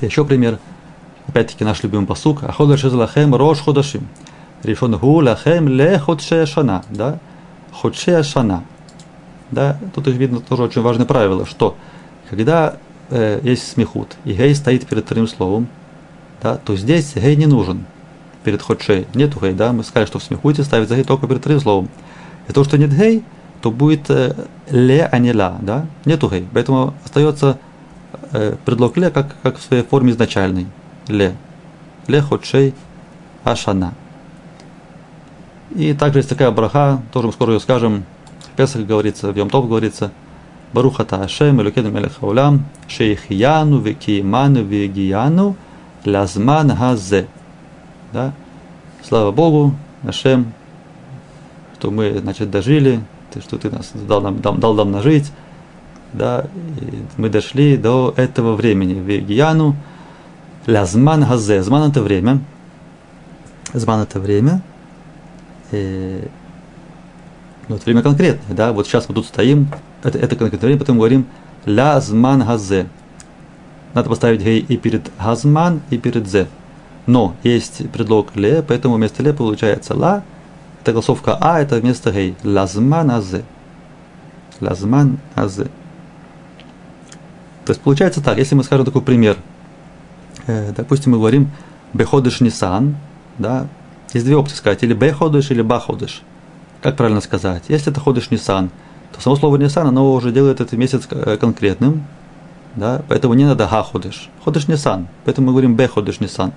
[0.00, 0.58] Еще пример.
[1.26, 2.42] Опять-таки наш любимый посук.
[2.44, 4.08] Ахода шизлахем рош ходашим.
[4.62, 6.82] Решен гу лахем ле ходше шана.
[6.90, 7.18] Да?
[7.72, 8.64] Ходше шана.
[9.50, 9.78] Да?
[9.94, 11.76] Тут видно тоже очень важное правило, что
[12.30, 12.76] когда
[13.10, 15.68] э, есть смехут, и гей стоит перед вторым словом,
[16.42, 17.84] да, то здесь гей не нужен
[18.44, 19.06] перед ходшей.
[19.14, 21.88] Нету гей, да, мы сказали, что в смехуте ставится гей только перед вторым словом.
[22.48, 23.22] И то, что нет гей,
[23.60, 24.34] то будет э,
[24.70, 26.46] ле, а не ла, да, нету гей.
[26.52, 27.58] Поэтому остается
[28.32, 30.66] э, предлог ле как, как в своей форме изначальной.
[31.08, 31.34] Ле.
[32.06, 32.74] Ле ходшей
[33.44, 33.94] ашана.
[35.74, 38.04] И также есть такая браха, тоже мы скоро ее скажем,
[38.56, 40.10] Песах говорится, в Йом-Тов говорится,
[40.72, 45.56] Барухата Ашем, Элюкену Мелех Хаулям, Шейхияну, Викииману, Вегияну,
[46.04, 47.26] Лазман Хазе.
[48.12, 48.32] Да?
[49.02, 50.52] Слава Богу, Ашем,
[51.78, 53.00] что мы, значит, дожили,
[53.38, 55.30] что ты нас дал нам, дал, дал нам нажить,
[56.12, 56.46] да,
[56.80, 58.94] и мы дошли до этого времени.
[58.94, 59.76] Вегияну,
[60.66, 61.62] Лазман Хазе.
[61.62, 62.40] Зман это время.
[63.72, 64.62] Зман это время.
[65.70, 66.26] И,
[67.68, 69.68] ну, это время конкретное, да, вот сейчас мы тут стоим,
[70.02, 71.26] это, это конкретное время, потом говорим
[71.66, 72.88] Лазман Хазе.
[73.94, 76.46] Надо поставить гей и перед Газман, и перед Зе.
[77.06, 80.22] Но есть предлог ле, поэтому вместо ле получается ла.
[80.80, 82.36] Это голосовка а, это вместо гей.
[82.42, 83.44] Лазман азе.
[84.60, 85.64] Лазман азе.
[87.64, 89.36] То есть получается так, если мы скажем такой пример.
[90.46, 91.50] Э, допустим, мы говорим
[91.92, 92.96] беходыш нисан,
[93.38, 93.66] да,
[94.12, 96.22] есть две опции сказать, или беходыш, или баходыш.
[96.82, 97.64] Как правильно сказать?
[97.68, 98.70] Если это ходыш нисан,
[99.12, 102.04] то само слово нисан, оно уже делает этот месяц э, конкретным,
[102.74, 104.30] да, поэтому не надо ха ходыш.
[104.66, 106.52] Нисан, поэтому мы говорим бе ходыш нисан.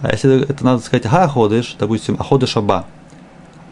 [0.00, 2.86] А если это надо сказать ха ходыш, допустим, а ходыш аба,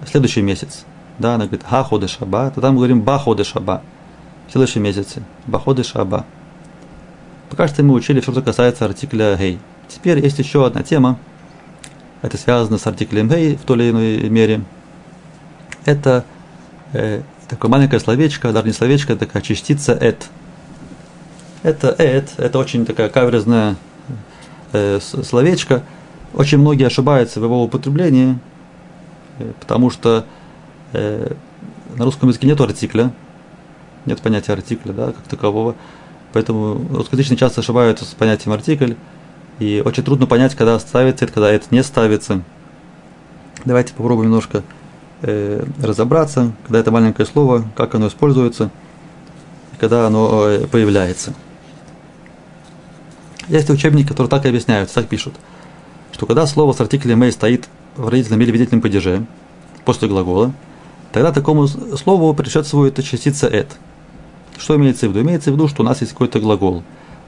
[0.07, 0.85] следующий месяц,
[1.19, 3.83] да, она говорит ха ходыш аба, то там мы говорим ба ходыш аба,
[4.47, 6.25] в следующем месяце, ба ходыш аба.
[7.51, 9.59] Пока что мы учили все, что касается артикля гей.
[9.89, 11.19] Теперь есть еще одна тема,
[12.23, 14.63] это связано с артиклем гей в той или иной мере.
[15.85, 16.25] Это
[16.93, 20.29] э, такое маленькое словечко, даже не словечко, это такая частица «эт».
[21.63, 23.77] Это «эт», это очень такая каверзная
[24.73, 25.83] э, словечко.
[26.35, 28.39] Очень многие ошибаются в его употреблении,
[29.61, 30.25] потому что
[30.93, 31.33] э,
[31.97, 33.13] на русском языке нет артикля,
[34.07, 35.75] нет понятия артикля, да, как такового.
[36.33, 38.95] Поэтому русскоязычные часто ошибаются с понятием артикль,
[39.59, 42.43] и очень трудно понять, когда ставится это, когда это не ставится.
[43.65, 44.63] Давайте попробуем немножко
[45.23, 48.71] э, разобраться, когда это маленькое слово, как оно используется,
[49.81, 51.35] когда оно э, появляется.
[53.49, 55.35] Есть учебники, которые так и объясняют, так пишут,
[56.13, 57.69] что когда слово с артиклем «мэй» стоит
[57.99, 59.27] в родительном или видительном падеже,
[59.85, 60.53] после глагола,
[61.13, 63.77] тогда такому слову предшествует частица «эт».
[64.57, 65.21] Что имеется в виду?
[65.23, 66.83] Имеется в виду, что у нас есть какой-то глагол,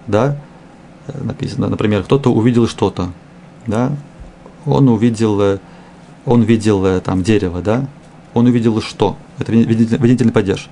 [0.06, 0.36] да,
[1.14, 3.10] написано, например, кто-то увидел что-то,
[3.66, 3.92] да,
[4.64, 5.58] он увидел, э,
[6.24, 7.88] он видел э, там дерево, да,
[8.34, 9.16] он увидел что?
[9.38, 10.68] Это водительный падеж.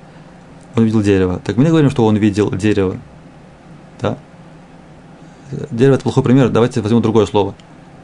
[0.76, 1.40] Он увидел дерево.
[1.44, 2.98] Так мы не говорим, что он видел дерево,
[4.00, 4.16] да.
[5.70, 6.50] Дерево это плохой пример.
[6.50, 7.54] Давайте возьмем другое слово.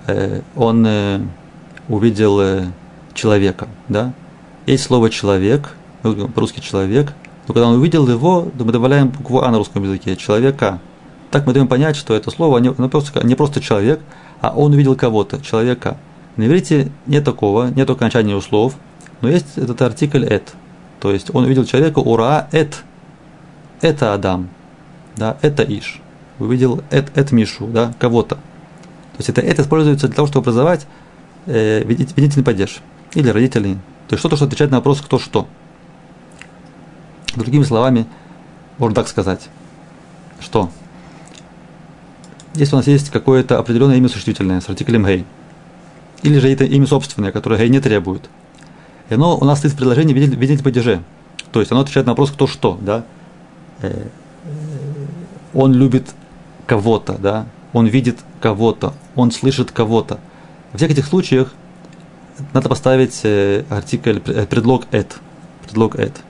[0.07, 0.87] Э, он
[1.89, 2.65] увидел
[3.15, 4.13] человека, да.
[4.67, 7.13] Есть слово человек, по-русски человек,
[7.47, 10.81] но когда он увидел его, то мы добавляем букву А на русском языке, человека.
[11.31, 14.01] Так мы даем понять, что это слово не, не, просто, не просто человек,
[14.41, 15.97] а он увидел кого-то, человека.
[16.37, 18.77] На иврите нет такого, нет окончания слов,
[19.21, 20.55] но есть этот артикль «эт».
[21.01, 22.83] То есть он увидел человека «ура эт».
[23.81, 24.49] Это Адам,
[25.17, 26.01] да, это Иш.
[26.39, 28.37] Увидел «эт, эт Мишу, да, кого-то.
[28.37, 30.87] То есть это «эт» используется для того, чтобы образовать
[31.47, 32.81] э, видительный падеж
[33.15, 33.75] или родителей.
[34.09, 35.49] То есть что-то, что отвечает на вопрос «кто что».
[37.35, 38.07] Другими словами,
[38.79, 39.49] можно так сказать,
[40.41, 40.71] что
[42.55, 45.25] если у нас есть какое-то определенное имя существительное с артиклем «гей»,
[46.23, 48.29] или же это имя собственное, которое «гей» не требует,
[49.09, 51.03] и оно у нас стоит в предложении видеть падеже,
[51.51, 53.05] то есть оно отвечает на вопрос «кто что», да,
[53.83, 54.09] э, э,
[55.53, 56.09] он любит
[56.67, 60.21] кого-то, да, он видит кого-то, он слышит кого-то.
[60.75, 61.55] В всех этих случаях
[62.53, 65.17] надо поставить э, артикль, предлог «эт»,
[65.65, 66.21] предлог «эт».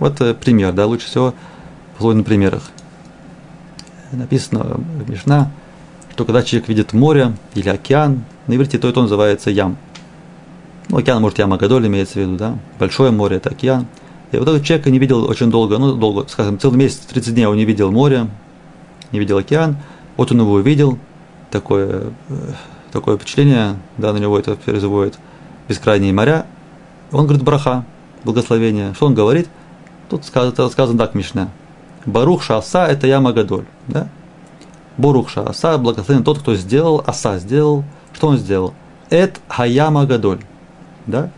[0.00, 1.34] Вот пример, да, лучше всего
[1.96, 2.64] пословить на примерах
[4.16, 5.50] написано в Мишна,
[6.12, 9.76] что когда человек видит море или океан, на иврите то это называется ям.
[10.88, 12.58] Ну, океан, может, яма Гадоль имеется в виду, да?
[12.78, 13.86] Большое море– это океан.
[14.32, 17.46] И вот этот человек не видел очень долго, ну, долго, скажем, целый месяц, 30 дней
[17.46, 18.26] он не видел море,
[19.12, 19.76] не видел океан.
[20.16, 20.98] Вот он его увидел,
[21.50, 22.52] такое, э,
[22.94, 25.18] такое впечатление, да, на него это производит
[25.68, 26.46] бескрайние моря.
[27.10, 27.84] Он говорит браха,
[28.22, 28.94] благословение.
[28.94, 29.48] Что он говорит?
[30.08, 31.48] Тут сказано, сказано так, Мишна.
[32.06, 33.64] Барух Шааса– это яма Гадоль.
[33.88, 34.06] Да?
[34.96, 37.82] Барух Шааса– благословен тот, кто сделал, Аса сделал.
[38.12, 38.74] Что он сделал?
[39.10, 40.40] Эт Хаяма Гадоль.
[41.06, 41.30] Да?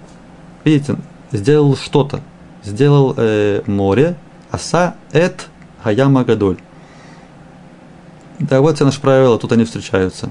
[0.63, 0.97] Видите,
[1.33, 2.21] сделал что-то.
[2.65, 4.17] Сделал э, море,
[4.51, 5.49] Аса Эт
[5.83, 6.59] Хаяма Гадоль.
[8.41, 10.29] Да, вот все наши правила, тут они встречаются.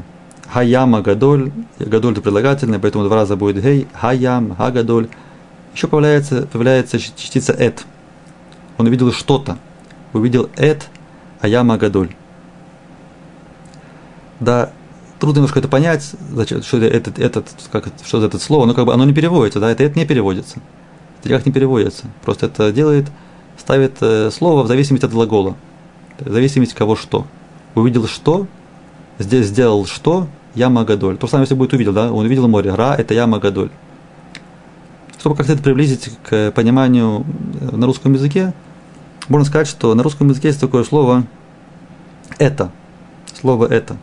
[0.55, 5.09] Хаяма Гадоль, Гадоль это прилагательное, поэтому два раза будет гей, Хаям, Хагадоль.
[5.73, 7.83] Еще появляется, появляется частица эт.
[8.77, 9.57] Он увидел что-то
[10.13, 10.87] увидел Эт
[11.41, 12.15] Аяма Гадоль.
[14.39, 14.71] Да,
[15.19, 18.93] трудно немножко это понять, зачем, что это, этот, как, что это слово, но как бы
[18.93, 20.59] оно не переводится, да, это, это не переводится.
[21.19, 22.05] Это никак не переводится.
[22.23, 23.07] Просто это делает,
[23.57, 25.55] ставит э, слово в зависимости от глагола.
[26.17, 27.27] В зависимости от кого что.
[27.75, 28.47] Увидел что,
[29.19, 31.17] здесь сделал что, яма гадоль.
[31.17, 32.73] То же самое, если будет увидел, да, он увидел море.
[32.73, 33.69] Ра– это яма гадоль.
[35.19, 37.25] Чтобы как-то это приблизить к пониманию
[37.59, 38.53] э, на русском языке,
[39.27, 41.25] можно сказать, что на русском языке есть такое слово
[42.37, 42.71] «это».
[43.33, 43.97] Слово «это».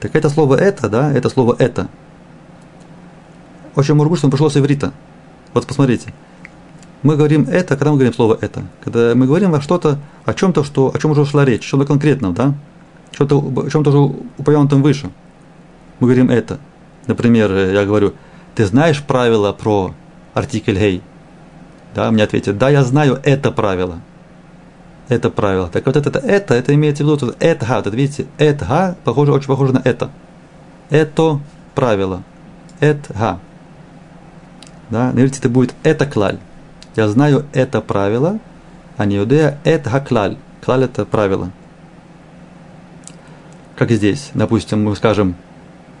[0.00, 1.88] Так это слово «это», да, это слово «это».
[3.74, 4.92] Очень может быть, что он пришло с иврита.
[5.54, 6.12] Вот посмотрите.
[7.02, 8.64] Мы говорим «это», когда мы говорим слово «это».
[8.84, 12.34] Когда мы говорим о что-то, о чем-то, что, о чем уже шла речь, что-то конкретном,
[12.34, 12.54] да?
[13.16, 15.10] Что-то, чем-то уже упомянутом выше.
[16.00, 16.58] Мы говорим «это».
[17.06, 18.12] Например, я говорю,
[18.54, 19.94] ты знаешь правила про
[20.34, 21.02] артикль «гей»?
[21.94, 24.00] Да, мне ответят, да, я знаю это правило.
[25.08, 25.68] Это правило.
[25.68, 29.46] Так вот это, это, это имеется в виду, это, вот это, видите, это, похоже, очень
[29.46, 30.10] похоже на это.
[30.90, 31.40] Это
[31.74, 32.22] правило.
[32.80, 33.40] Это.
[34.90, 36.38] Да, на это будет это клаль.
[36.96, 38.40] Я знаю это правило,
[38.98, 40.36] а не иудея это клаль.
[40.62, 41.50] Клаль это правило.
[43.76, 45.36] Как здесь, допустим, мы скажем,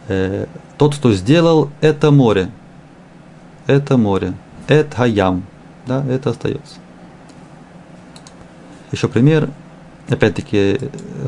[0.08, 0.46] э,
[0.78, 2.50] тот, кто сделал это море,
[3.66, 4.34] это море,
[4.66, 5.44] это ям
[5.86, 6.76] да, это остается.
[8.92, 9.48] Еще пример.
[10.08, 10.78] Опять-таки,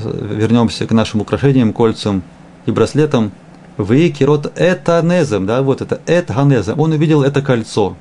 [0.05, 2.23] вернемся к нашим украшениям, кольцам
[2.67, 3.33] и браслетам.
[3.77, 6.79] Вы кирот это незем, да, вот это, это ганезем.
[6.79, 7.97] Он увидел это кольцо.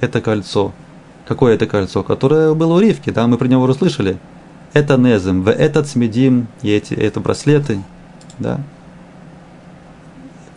[0.00, 0.72] Это кольцо.
[1.26, 2.02] Какое это кольцо?
[2.02, 4.18] Которое было у Ривки, да, мы про него услышали.
[4.72, 7.82] Это незем, в этот смедим, и эти, это браслеты,
[8.38, 8.60] да.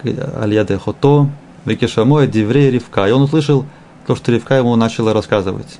[0.04, 1.30] Альяде хото,
[1.66, 3.08] векешамой, диврей, Ривка.
[3.08, 3.66] И он услышал,
[4.08, 5.80] то, что Ривка ему начала рассказывать.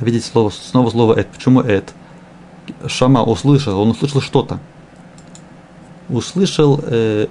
[0.00, 1.28] Видите слово, снова слово «эт».
[1.28, 1.92] Почему «эт»?
[2.86, 4.58] Шама услышал, он услышал что-то.
[6.08, 7.26] Услышал э,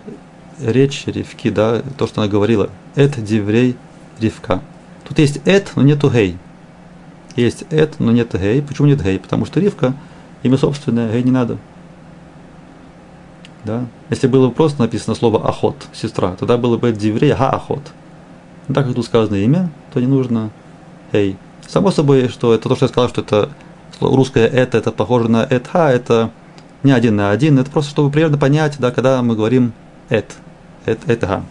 [0.60, 2.70] речь Ривки, да, то, что она говорила.
[2.96, 3.78] «Эт диврей
[4.20, 4.62] Ривка».
[5.08, 6.38] Тут есть «эт», но нету «гей».
[7.36, 8.62] Есть «эт», но нет «гей».
[8.62, 9.20] Почему нет «гей»?
[9.20, 9.94] Потому что Ривка,
[10.44, 11.58] имя собственное, «гей» не надо.
[13.66, 13.86] Да?
[14.10, 17.82] Если было бы просто написано слово «охот», сестра, тогда было бы «диврей га охот».
[18.68, 20.52] Но так как тут сказано имя, то не нужно
[21.12, 21.38] «эй».
[21.68, 23.50] Само собой, что это то, что я сказал, что это
[24.00, 26.32] русское «это», это похоже на «этха», это
[26.84, 29.74] не один на один, это просто чтобы примерно понять, да, когда мы говорим
[30.10, 30.36] «эт»,
[30.86, 31.44] «эт», «этха».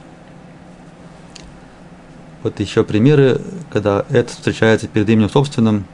[2.45, 3.40] Вот еще примеры,
[3.72, 5.86] когда «эт» встречается перед именем собственным.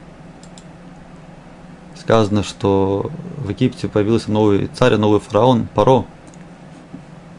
[1.97, 6.03] Сказано, что в Египте появился новый царь, новый фараон, Паро,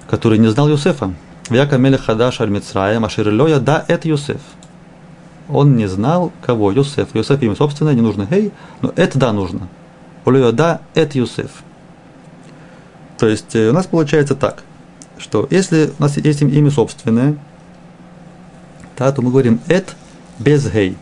[0.08, 1.12] который не знал Юсефа.
[1.50, 4.40] Вяка Мелех Хадаш Аль Мицраем Аширлёя да это Юсеф.
[5.50, 7.14] Он не знал, кого Юсеф.
[7.14, 8.50] Юсеф имя собственное, не нужно хей,
[8.80, 9.68] но это да нужно.
[10.24, 11.50] Улёя да это Юсеф.
[13.18, 14.62] То есть э, у нас получается так,
[15.18, 17.36] что если у нас есть имя собственное,
[18.96, 19.94] да, то мы говорим эт
[20.38, 20.96] без гей.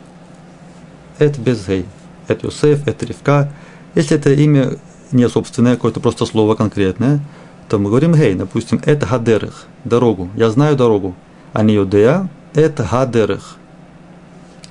[1.18, 1.86] Эт без гей.
[2.28, 3.52] Это Юсеф, это Ривка.
[3.94, 4.76] Если это имя
[5.12, 7.20] не собственное, какое-то просто слово конкретное,
[7.68, 10.30] то мы говорим гей, допустим, это гадерых, дорогу.
[10.36, 11.14] Я знаю дорогу.
[11.52, 13.56] А не юдея, это гадерых.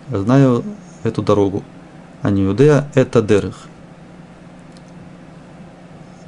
[0.10, 0.64] Я знаю
[1.04, 1.64] эту дорогу.
[2.22, 3.56] А не юдея, это дерых.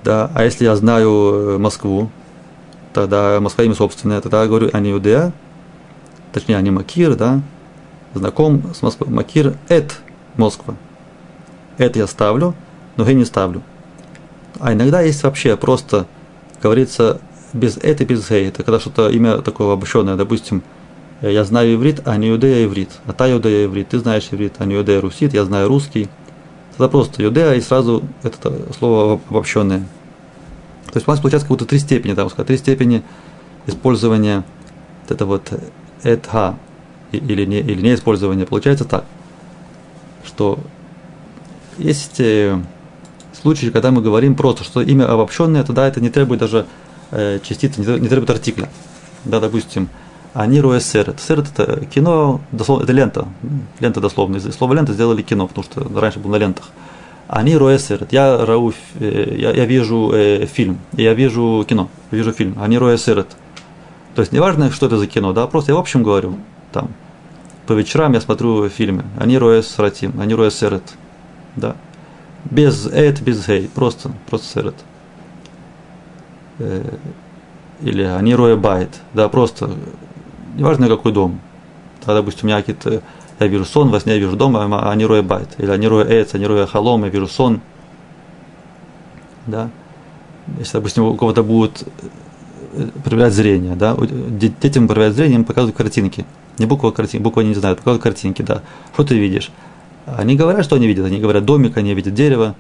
[0.04, 2.10] Да, а если я знаю э, Москву,
[2.94, 5.32] тогда Москва имя собственное, тогда я говорю а не юдея,
[6.34, 7.42] точнее, не Макир, да,
[8.14, 9.10] знаком с Москвой.
[9.10, 9.94] Макир– это
[10.38, 10.76] Москва.
[11.78, 12.56] Это я ставлю,
[12.98, 13.64] но я не ставлю.
[14.60, 16.06] А иногда есть вообще просто
[16.62, 17.20] говорится
[17.54, 18.48] без это, без гей.
[18.48, 20.64] Это когда что-то имя такое обобщенное, допустим,
[21.22, 22.90] я знаю иврит, а не иудея иврит.
[23.06, 26.10] А та иудея иврит, ты знаешь иврит, а не иудея русит, я знаю русский.
[26.76, 29.82] Это просто иудея и сразу это слово обобщенное.
[30.92, 33.04] То есть у нас получается как будто три степени, там три степени
[33.68, 34.44] использования
[35.04, 35.52] вот это вот
[36.04, 36.56] этха
[37.12, 38.46] или не, или не использования.
[38.46, 39.06] Получается так,
[40.26, 40.60] что
[41.78, 42.60] есть э,
[43.34, 46.66] случаи, когда мы говорим просто, что имя обобщенное, тогда это не требует даже
[47.12, 48.70] э, частицы, не, требует артикля.
[49.26, 49.90] Да, допустим,
[50.34, 51.20] они роя серет.
[51.20, 53.28] Серет это кино, дословно, это лента.
[53.80, 54.38] Лента дословно.
[54.38, 56.70] Из слова лента сделали кино, потому что раньше был на лентах.
[57.28, 58.12] Они роя серет.
[58.12, 62.58] Я, рау, э, я, я вижу э, фильм, я вижу кино, вижу фильм.
[62.62, 63.28] Они роя серет.
[64.16, 66.36] То есть неважно, что это за кино, да, просто я в общем говорю,
[66.72, 66.90] там,
[67.68, 69.04] по вечерам я смотрю фильмы.
[69.18, 70.84] אני רואה סרטים, אני רואה סרט.
[71.56, 71.76] Да
[72.46, 74.76] без את, без ה, просто, просто סרט.
[76.60, 76.84] Э,
[77.82, 79.72] или אני רואה בית, да, просто,
[80.56, 81.40] неважно какой дом.
[82.06, 83.02] Да, допустим, у меня какие-то,
[83.40, 85.50] я вижу сон, во сне я вижу дом, אני רואה בית.
[85.58, 87.62] Или אני רואה עץ, אני רואה חלום, я вижу сон.
[89.48, 89.70] Да.
[90.60, 91.84] Если, допустим, у кого-то будет
[92.74, 96.26] э, проявлять зрение, да, детям проявлять зрение, им показывают картинки.
[96.58, 98.62] Не буква картинки, буква не знают, буква картинки, да.
[98.94, 99.52] Что ты видишь?
[100.06, 102.56] Они говорят, что они видят, они говорят домик, они видят дерево.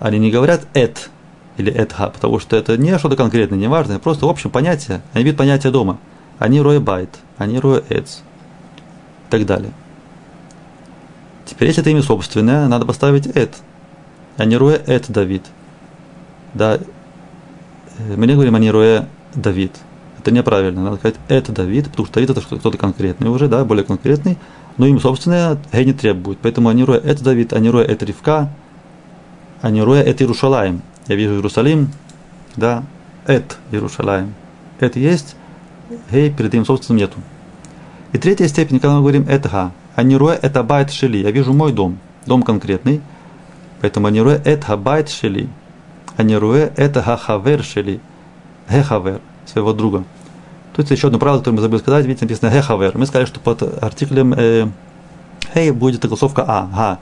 [0.00, 1.10] Они не говорят эт
[1.56, 5.02] или этха, потому что это не что-то конкретное, не важное, просто в общем понятие.
[5.12, 5.98] Они видят понятие дома.
[6.38, 9.72] Они роя байт, они роя эц и так далее.
[11.44, 13.56] Теперь, если это имя собственное, надо поставить эт,
[14.36, 15.42] а не роя эт Давид.
[16.54, 16.78] Да,
[18.16, 19.72] мы не говорим они роя Давид.
[20.18, 20.82] Это неправильно.
[20.82, 24.36] Надо сказать это Давид, потому что Давид это кто-то конкретный уже, да, более конкретный.
[24.76, 26.38] Но им собственное Гей не требует.
[26.40, 28.50] Поэтому они роя это Давид, они роя это Ривка,
[29.60, 30.82] они роя это Иерушалаем.
[31.06, 31.90] Я вижу Иерусалим,
[32.56, 32.84] да,
[33.26, 34.34] это Иерушалаем.
[34.78, 35.36] Это есть,
[36.10, 37.18] Гей перед им собственным нету.
[38.12, 41.52] И третья степень, когда мы говорим это ה, אני רואה את הבית שלי, я вижу
[41.52, 43.02] мой дом, дом конкретный,
[43.82, 45.48] поэтому אני רואה את הבית שלי,
[46.16, 48.00] אני רואה את החבר שלי,
[48.68, 50.04] חבר своего друга.
[50.78, 52.96] Тут еще одно правило, которое мы забыли сказать, видите, написано החבר.
[52.96, 54.68] Мы сказали, что под артиклем э,
[55.52, 56.98] хей будет огласовка а, га.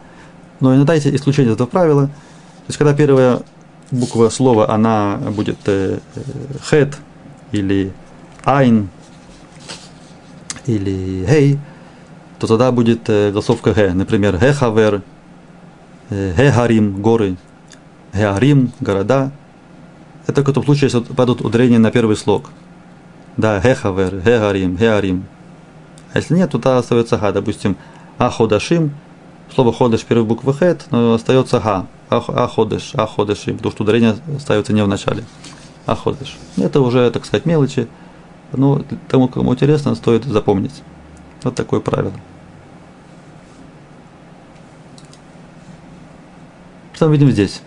[0.61, 2.07] Но иногда есть исключение из этого правила.
[2.07, 3.41] То есть, когда первая
[3.91, 6.21] буква слова, она будет э, э,
[6.62, 6.97] хет
[7.53, 7.93] или
[8.45, 8.89] айн
[10.64, 11.59] или хей,
[12.39, 13.93] то тогда будет э, голосовка г.
[13.93, 15.03] Например, хехавер,
[16.11, 17.37] э, горы,
[18.14, 19.31] хеарим, города.
[20.27, 22.51] Это только в том случае, если падут ударения на первый слог.
[23.37, 25.27] Да, хехавер, хегарим, хеарим.
[26.12, 27.31] А если нет, то тогда остается га.
[27.33, 27.77] Допустим,
[28.18, 28.93] аходашим,
[29.55, 31.87] слово ходыш первой буквы хет, но остается га.
[32.09, 35.24] Аходыш, аходышим, потому что ударение ставится не в начале.
[35.85, 36.37] Аходыш.
[36.57, 37.89] Это уже, так сказать, мелочи.
[38.53, 40.83] Но тому, кому интересно, стоит запомнить.
[41.43, 42.12] Вот такое правило.
[46.95, 47.61] Что мы видим здесь?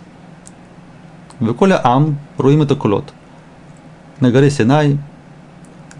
[1.40, 3.12] Веколя Ам, Руим это кулот.
[4.20, 4.98] На горе Синай,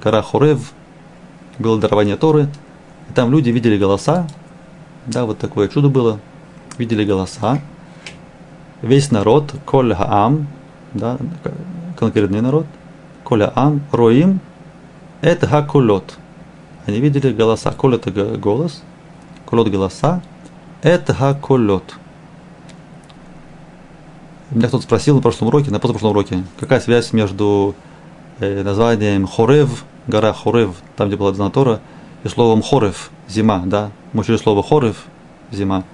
[0.03, 0.73] гора Хорев,
[1.59, 2.49] было дарование Торы,
[3.09, 4.27] и там люди видели голоса,
[5.07, 6.21] да, вот такое чудо было,
[6.77, 7.59] видели голоса,
[8.83, 10.47] весь народ, Коля Ам,
[10.93, 11.17] да,
[11.99, 12.67] конкретный народ,
[13.25, 14.41] Коля Ам, Роим,
[15.23, 16.17] это Хакулот.
[16.87, 17.73] Они видели голоса.
[17.73, 18.83] Кол это голос,
[19.47, 20.23] колот голоса.
[20.83, 21.95] Это Хакулот.
[24.51, 27.75] Меня кто-то спросил на прошлом уроке, на позапрошлом уроке, какая связь между
[28.41, 31.81] э, названием Хорев, гора Хорев, там, где была Донатора,
[32.25, 33.91] и словом Хорев, зима, да?
[34.13, 35.05] Мы учили слово Хорев,
[35.53, 35.85] зима.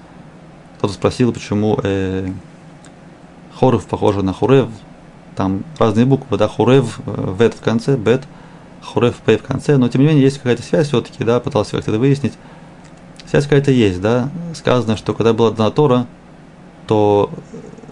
[0.79, 2.31] Кто-то спросил, почему э,
[3.59, 4.69] Хорев похоже на Хорев,
[5.35, 8.23] там разные буквы, да, Хорев, э, вет в конце, бет–
[8.87, 11.91] Хуреф Пей в конце, но тем не менее есть какая-то связь все-таки, да, пытался как-то
[11.91, 12.35] это выяснить.
[13.29, 14.31] Связь какая-то есть, да.
[14.55, 16.07] Сказано, что когда была дана Тора,
[16.87, 17.31] то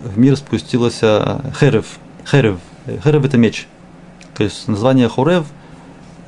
[0.05, 1.99] в мир спустился Херев.
[2.31, 2.59] Херев.
[2.87, 3.67] Херев это меч.
[4.35, 5.47] То есть название Хурев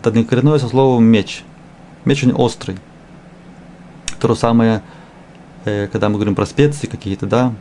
[0.01, 1.43] это однокоренное со словом меч.
[2.05, 2.79] Меч очень острый.
[4.21, 4.83] То же самое,
[5.65, 7.53] э, когда мы говорим про специи какие-то, да,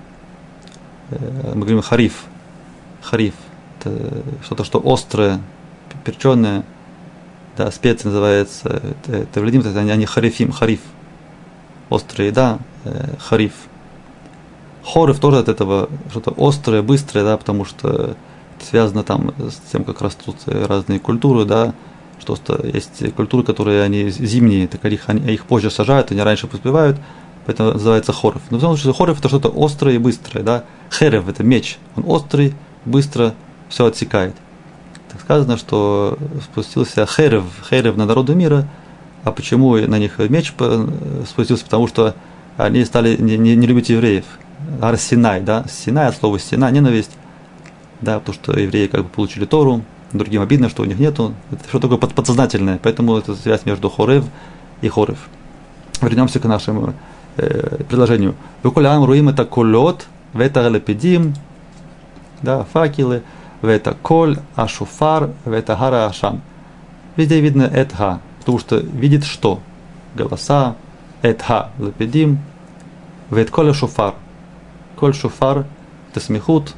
[1.09, 2.25] э, мы говорим хариф.
[3.01, 3.33] Хариф.
[3.79, 5.41] Это что-то, что острое,
[6.03, 6.63] перченое,
[7.57, 10.81] да, специя называется, это вледим, это они, харифим, хариф,
[11.89, 13.53] острая еда, э, хариф.
[14.85, 18.15] Хорев тоже от этого что-то острое, быстрое, да, потому что
[18.61, 21.73] связано там с тем, как растут разные культуры, да,
[22.21, 26.97] что есть культуры, которые они зимние, так их, они, их позже сажают, они раньше поспевают,
[27.45, 28.41] поэтому называется хорев.
[28.49, 30.63] Но в том случае хорев это что-то острое и быстрое, да.
[30.91, 32.53] Херев это меч, он острый,
[32.85, 33.33] быстро
[33.69, 34.35] все отсекает
[35.19, 38.67] сказано, что спустился Херев, Херев на народу мира.
[39.23, 40.53] А почему на них меч
[41.27, 41.63] спустился?
[41.65, 42.15] Потому что
[42.57, 44.25] они стали не, не, не любить евреев.
[44.81, 47.11] Арсинай, да, Синай от слова стена, ненависть,
[48.01, 49.81] да, потому что евреи как бы получили Тору,
[50.13, 51.33] другим обидно, что у них нету.
[51.51, 54.25] Это что такое подсознательное, поэтому это связь между Хорев
[54.81, 55.27] и Хорев.
[56.01, 56.93] Вернемся к нашему
[57.37, 58.35] э, предложению.
[58.63, 60.69] Векулям руим это кулот, вета
[62.41, 63.23] да, факелы,
[63.61, 66.41] это коль, ашуфар, это гара ашам.
[67.15, 69.59] Везде видно этха, потому что видит что?
[70.15, 70.75] Голоса,
[71.21, 72.39] этха, лапедим,
[73.31, 74.15] вет коль шуфар.
[75.05, 75.65] Коль шуфар,
[76.09, 76.73] это смехут,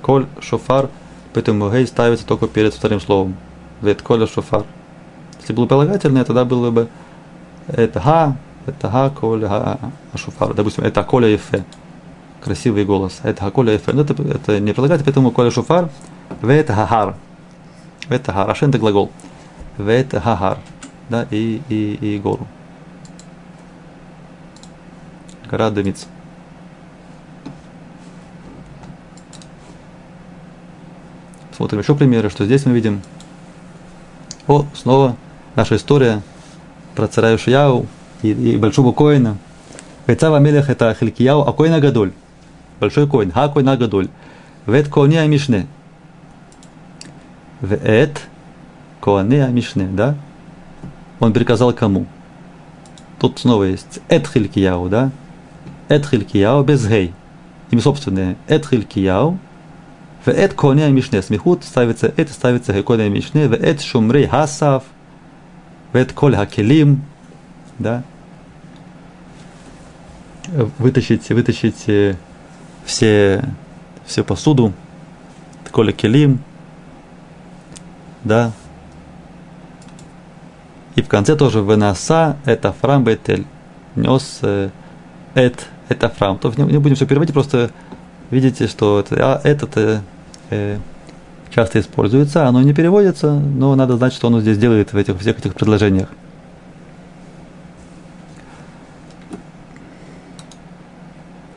[0.00, 0.88] коль шуфар,
[1.34, 3.36] поэтому гей ставится только перед вторым словом.
[3.82, 4.64] Вет коль шуфар.
[5.38, 6.88] Если было прилагательное, тогда было бы
[7.66, 9.78] это га, это га, коль, га,
[10.14, 10.54] ашуфар.
[10.54, 11.66] Допустим, это коля и фе
[12.40, 13.20] красивый голос.
[13.22, 13.92] Это хаколя эфе.
[13.92, 15.90] Но это, это не прилагается, поэтому коля шуфар,
[16.40, 17.14] в это хахар.
[18.08, 18.50] В это хахар.
[18.50, 19.10] Ашен это глагол.
[19.76, 20.56] В это хахар.
[21.10, 22.46] Да, и, и, и гору.
[25.50, 26.06] Гора дымится.
[31.56, 33.02] Смотрим еще примеры, что здесь мы видим.
[34.48, 35.16] О, снова
[35.54, 36.22] наша история
[36.94, 37.86] про царя Ишияу
[38.22, 39.36] и, и большого коина.
[40.06, 42.12] Вецава Мелех это Хилькияу, а коина Гадоль.
[42.80, 44.08] Большой коин, ха коина Гадоль.
[44.66, 45.66] Вет коне Мишне.
[47.60, 48.22] Вет
[49.00, 50.16] коне Мишне, да?
[51.20, 52.06] Он приказал кому?
[53.20, 55.10] Тут снова есть Эт Хилькияу, да?
[55.88, 57.14] Эт Хилькияу без гей.
[57.70, 58.36] Имя собственное.
[58.48, 59.38] Эт Хилькияу.
[60.24, 61.22] В Эт коне Мишне.
[61.22, 63.48] Смехут ставится Эт, ставится коне Мишне.
[63.48, 64.84] В Эт Шумрей Хасав.
[65.92, 67.04] В Эт Коль Хакелим.
[67.78, 68.02] Да?
[70.78, 72.16] Вытащить, вытащить
[72.84, 73.44] все,
[74.06, 74.72] всю посуду.
[75.70, 76.40] Коля Келим.
[78.24, 78.52] Да,
[80.94, 83.46] и в конце тоже вынаса это фрам бетель.
[83.96, 84.70] Нес э,
[85.34, 86.38] эт, это фрам.
[86.38, 87.70] То не, не будем все переводить, просто
[88.32, 90.00] видите, что это, а, этот э,
[90.50, 90.78] э,
[91.50, 95.38] часто используется, оно не переводится, но надо знать, что оно здесь делает в этих всех
[95.38, 96.08] этих предложениях.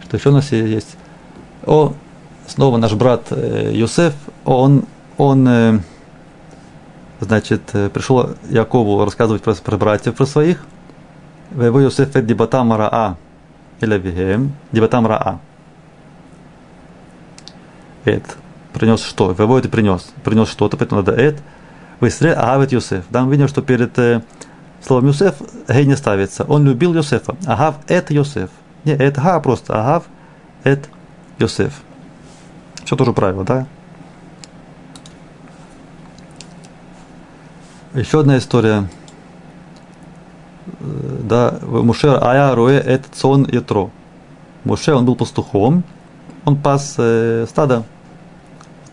[0.04, 0.98] Что еще у нас есть?
[1.66, 1.94] О,
[2.46, 4.14] снова наш брат э, Юсеф,
[4.44, 4.84] он,
[5.18, 5.80] он э,
[7.22, 10.64] значит, э, пришел Якову рассказывать про, про братьев, про своих.
[11.52, 13.16] Вево Йосеф дебатам раа
[13.80, 15.40] или дебатам раа.
[18.06, 18.38] Эд
[18.76, 19.32] принес что?
[19.32, 20.14] Вево это принес.
[20.24, 21.42] Принес что-то, поэтому надо эд.
[22.02, 23.06] Высре агавет Йосеф.
[23.10, 24.22] Да, мы видим, что перед э,
[24.86, 25.36] словом Йосеф
[25.70, 26.44] гей не ставится.
[26.44, 27.36] Он любил Йосефа.
[27.46, 28.50] Агав эт Йосеф.
[28.84, 30.04] Не эт га, просто агав
[30.66, 30.90] эт
[31.40, 31.74] Йосеф.
[32.84, 33.66] Все тоже правило, да?
[37.94, 38.90] Еще одна история.
[40.68, 43.90] Э, да, Муше Ая Руэ это Цон и Тро.
[44.66, 45.84] Муше, он был пастухом,
[46.44, 47.86] он пас э, стадо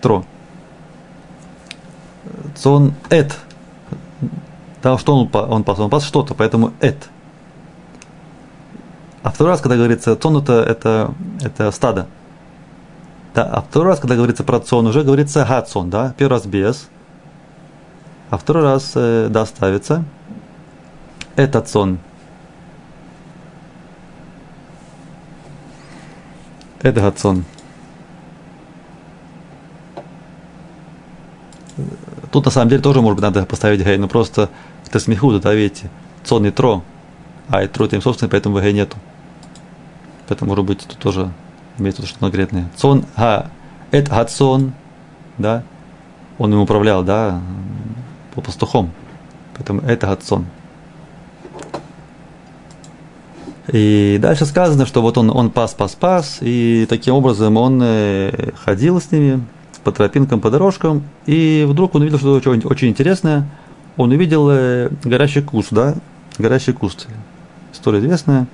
[0.03, 0.24] Тро.
[2.57, 3.38] Цон Эт.
[4.82, 5.78] Да, что он, он пас?
[5.78, 7.09] Он пас что-то, поэтому Эт.
[9.22, 12.09] А второй раз, когда говорится цон, это, это, это стадо.
[13.34, 16.88] Да, а второй раз, когда говорится про цон, уже говорится гацон, да, первый раз без,
[18.28, 19.30] а второй раз э,
[21.36, 21.98] этот сон.
[26.82, 27.44] Этот сон.
[32.33, 34.51] Тут на самом деле тоже, может быть, надо поставить гей, но просто
[34.87, 35.91] это смеху, да, видите,
[36.24, 36.83] цон и тро,
[37.49, 38.97] а и тро им собственно, поэтому гей нету.
[40.28, 41.30] Поэтому, может быть, тут тоже
[41.78, 42.70] имеется что-то конкретное.
[42.76, 43.51] Цон, а,
[43.91, 44.72] это гацон,
[45.39, 45.62] да,
[46.39, 47.41] он им управлял, да,
[48.35, 48.91] был пастухом.
[49.55, 50.47] Поэтому это Гатсон.
[53.68, 58.51] И дальше сказано, что вот он, он пас, пас, пас, и таким образом он э,
[58.57, 59.45] ходил с ними
[59.85, 63.49] по тропинкам, по дорожкам, и вдруг он увидел что-то очень, очень интересное.
[63.97, 65.95] Он увидел э, горящий куст, да,
[66.39, 67.09] горящий куст.
[67.72, 68.47] История известная.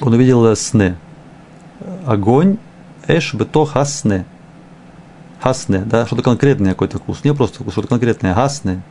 [0.00, 0.96] Он увидел э, сны.
[2.06, 2.58] Огонь,
[3.06, 4.26] эш бето хасне
[5.44, 8.82] хасне, да, что-то конкретное какой-то вкус, не просто вкус, что-то конкретное, гасне.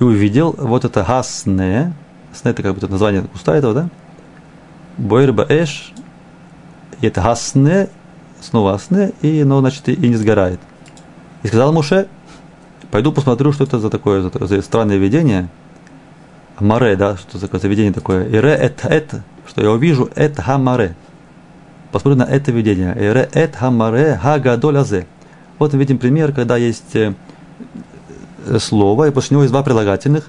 [0.00, 1.92] И увидел вот это гасне,
[2.32, 3.88] сне это как бы это название куста этого, да,
[4.96, 5.92] бойрба эш,
[7.02, 7.90] это гасне,
[8.40, 10.60] снова асне, и оно, значит, и не сгорает.
[11.42, 12.08] И сказал Муше,
[12.90, 15.48] пойду посмотрю, что это за такое, за, за странное видение,
[16.60, 19.14] маре, да, что такое заведение такое, и ре эт эт,
[19.46, 20.94] что я увижу, эт хамаре.
[21.92, 22.94] Посмотрю на это видение.
[22.98, 25.06] И ре эт хамаре ха гадоль азе.
[25.58, 27.14] Вот мы видим пример, когда есть э,
[28.58, 30.28] слово, и после него есть два прилагательных,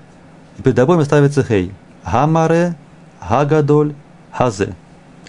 [0.58, 1.72] и перед обоими ставится хей.
[2.04, 2.76] Хамаре,
[3.20, 3.94] хагадоль,
[4.32, 4.74] хазе.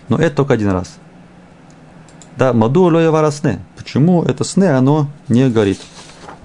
[0.09, 1.00] Но это только один раз.
[2.41, 3.61] Да, маду лоева сне.
[3.77, 5.79] Почему это сне, оно не горит?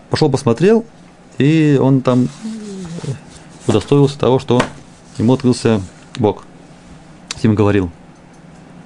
[0.10, 0.84] Пошел посмотрел,
[1.38, 2.28] и он там
[3.66, 4.62] удостоился того, что
[5.18, 5.80] ему открылся
[6.18, 6.44] Бог.
[7.38, 7.92] С ним говорил.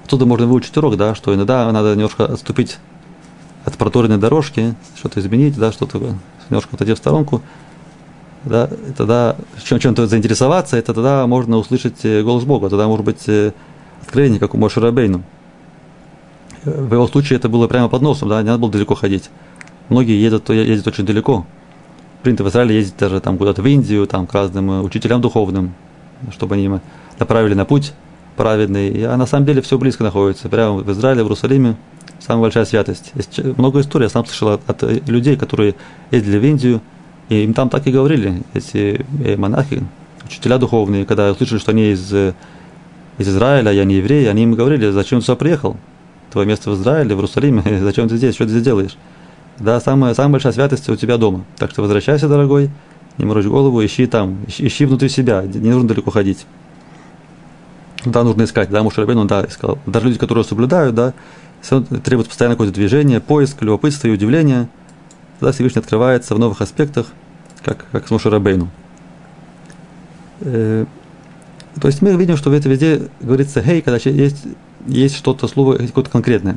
[0.04, 2.78] Отсюда можно выучить урок, да, что иногда надо немножко отступить
[3.64, 5.98] от проторенной дорожки, что-то изменить, да, что-то
[6.48, 7.42] немножко отойти в сторонку,
[8.44, 9.34] да, и тогда
[9.64, 13.50] чем, чем-то заинтересоваться, это тогда можно услышать э, голос Бога, тогда может быть э,
[14.00, 15.24] откровение, как у Моше Рабейну.
[16.64, 19.30] В его случае это было прямо под носом, да, не надо было далеко ходить.
[19.88, 21.46] Многие едут, ездят очень далеко.
[22.22, 25.72] Принято в Израиле ездить даже там куда-то в Индию, там к разным э, учителям духовным,
[26.32, 26.70] чтобы они
[27.18, 27.94] направили на путь
[28.36, 29.06] праведный.
[29.06, 30.50] А на самом деле все близко находится.
[30.50, 31.76] Прямо в Израиле, в Иерусалиме
[32.18, 33.12] самая большая святость.
[33.14, 35.74] Есть много историй, я сам слышал от, от людей, которые
[36.10, 36.82] ездили в Индию,
[37.30, 39.82] и им там так и говорили, эти э, монахи,
[40.26, 44.90] учителя духовные, когда услышали, что они из, из Израиля, я не еврей, они им говорили,
[44.90, 45.76] зачем ты сюда приехал?
[46.30, 48.96] Твое место в Израиле, в Иерусалиме, зачем ты здесь, что ты здесь делаешь?
[49.58, 51.44] Да, самая, самая большая святость у тебя дома.
[51.58, 52.70] Так что возвращайся, дорогой,
[53.18, 56.46] не морочь голову, ищи там, ищи, ищи внутри себя, не нужно далеко ходить.
[58.04, 59.78] Да, нужно искать, да, Мушарабейн, он, да, искал.
[59.86, 61.12] Даже люди, которые соблюдают, да,
[62.02, 64.68] требуют постоянно какое-то движение, поиск, любопытство и удивление.
[65.38, 67.06] Тогда Всевышний открывается в новых аспектах,
[67.62, 68.70] как, как с Мушарабейну.
[70.40, 70.86] Э,
[71.78, 74.46] то есть мы видим, что в это везде говорится «хей», когда есть,
[74.86, 76.56] есть что-то, слово какое-то конкретное.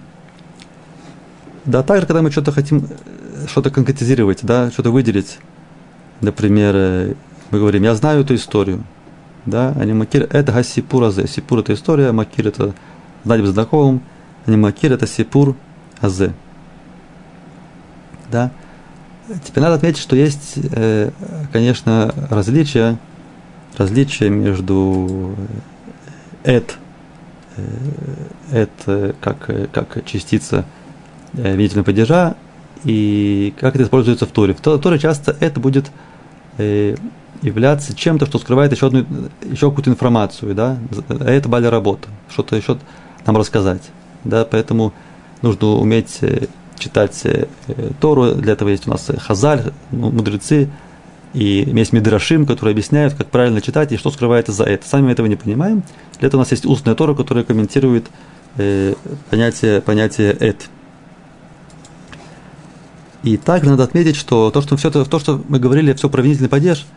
[1.65, 5.39] Да, также, когда мы что-то хотим, э, что-то конкретизировать, да, что-то выделить,
[6.21, 7.13] например, э,
[7.51, 8.84] мы говорим «я знаю эту историю»,
[9.45, 11.28] да, они макир, это гасипур азе.
[11.28, 12.74] Сипур это история, макир это
[13.24, 14.01] знать бы знакомым,
[14.45, 15.55] они макир это сипур
[16.01, 16.34] азе.
[18.32, 18.51] Да.
[19.45, 21.11] Теперь надо отметить, что есть, э,
[21.51, 22.97] конечно, различия,
[23.78, 25.36] различия между
[26.43, 26.78] эт,
[28.51, 30.66] это как, как частица
[31.34, 32.36] э, видительного падежа
[32.84, 34.54] и как это используется в Торе.
[34.54, 35.91] В Торе часто это будет
[36.58, 36.95] э,
[37.41, 39.06] являться чем-то, что скрывает еще, одну,
[39.43, 40.78] еще какую-то информацию, да,
[41.20, 42.78] это бали работа, что-то еще
[43.26, 43.84] нам рассказать,
[44.24, 44.93] да, поэтому
[45.41, 46.47] нужно уметь э,
[46.78, 47.47] читать э,
[47.99, 50.70] Тору, для этого есть у нас хазаль, мудрецы,
[51.34, 54.88] и есть мидрашим, которые объясняют, как правильно читать и что скрывается за это.
[54.88, 55.84] Сами мы этого не понимаем.
[56.20, 58.06] Для этого у нас есть устная Тора, которая комментирует
[58.58, 58.94] э,
[59.30, 60.70] понятие, понятие «эт».
[63.24, 66.50] И также надо отметить, что то, что, все это, то, что мы говорили, все провинительный
[66.50, 66.86] падеж–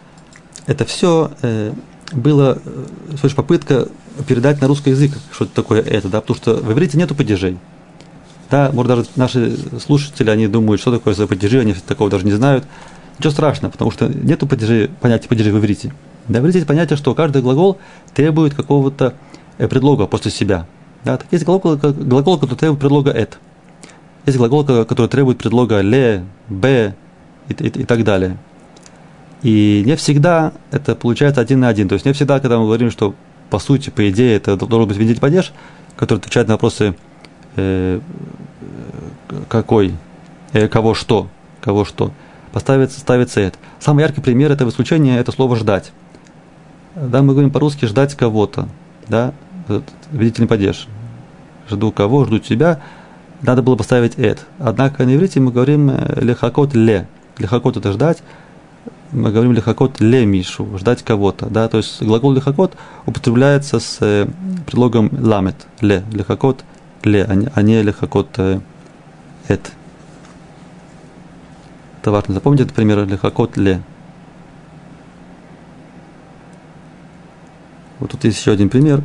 [0.67, 1.73] это все э,
[2.13, 2.59] было
[3.23, 3.89] э, попытка
[4.27, 7.59] передать на русский язык, что это такое это, да, потому что в иврите нету падежей.
[8.51, 12.33] Да, может, даже наши слушатели, они думают, что такое за падежи, они такого даже не
[12.33, 12.65] знают.
[13.19, 15.93] Ничего страшного, потому что нету понятия падежей в иврите.
[16.29, 17.79] Да, в иврите есть понятие, что каждый глагол
[18.15, 19.15] требует какого-то
[19.59, 20.67] э, предлога после себя.
[21.05, 23.39] Да, так есть глагол, глагол, который требует предлога «эт».
[24.27, 26.95] Есть глагол, который требует предлога «ле», «б»
[27.49, 28.37] и, и, и так далее.
[29.43, 31.89] И не всегда это получается один на один.
[31.89, 33.15] То есть не всегда, когда мы говорим, что
[33.51, 35.53] по сути, по идее, это должен быть винитель падеж,
[35.97, 36.97] который отвечает на вопросы
[37.57, 38.01] э,
[39.49, 39.95] какой,
[40.53, 41.29] э, кого что,
[41.61, 42.11] кого что.
[42.57, 43.59] Поставится, ставится это.
[43.81, 45.93] Самый яркий пример этого исключения– это слово «ждать».
[46.95, 48.67] Да, мы говорим по-русски «ждать кого-то»,
[49.09, 49.35] да,
[50.11, 50.89] видительный падеж.
[51.69, 52.81] Жду кого, жду тебя,
[53.43, 54.47] надо было поставить «эт».
[54.59, 57.07] Однако на иврите мы говорим э, «лехакот ле».
[57.37, 58.23] «Лехакот»– это «ждать»,
[59.13, 62.73] мы говорим лихакот ле мишу, ждать кого-то, да, то есть глагол лихакот
[63.05, 64.27] употребляется с э,
[64.65, 66.65] предлогом ламет, ле, лихакот
[67.05, 68.61] ле, а не, а не лихакот э,
[69.47, 69.73] эт.
[72.07, 73.83] Это важно запомнить, например, лихакот ле.
[77.99, 79.03] Вот тут есть еще один пример.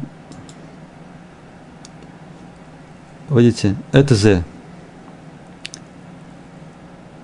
[3.27, 4.43] Видите, это зе.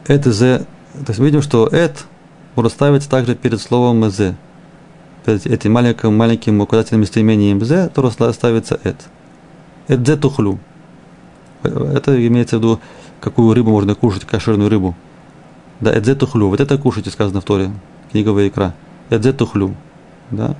[0.07, 0.65] Это зе.
[0.93, 1.99] То есть мы видим, что это
[2.55, 4.35] можно ставить также перед словом «з».
[5.25, 8.97] Перед этим маленьким, маленьким указательным местоимением «з» то ставится «эт».
[9.87, 10.57] «Эдзе тухлю».
[11.61, 12.79] Это имеется в виду,
[13.21, 14.95] какую рыбу можно кушать, кошерную рыбу.
[15.81, 16.49] Да, «эдзе тухлю».
[16.49, 17.71] Вот это кушайте, сказано в Торе,
[18.11, 18.73] книговая икра.
[19.09, 19.75] «Эдзе тухлю».
[20.31, 20.55] Да.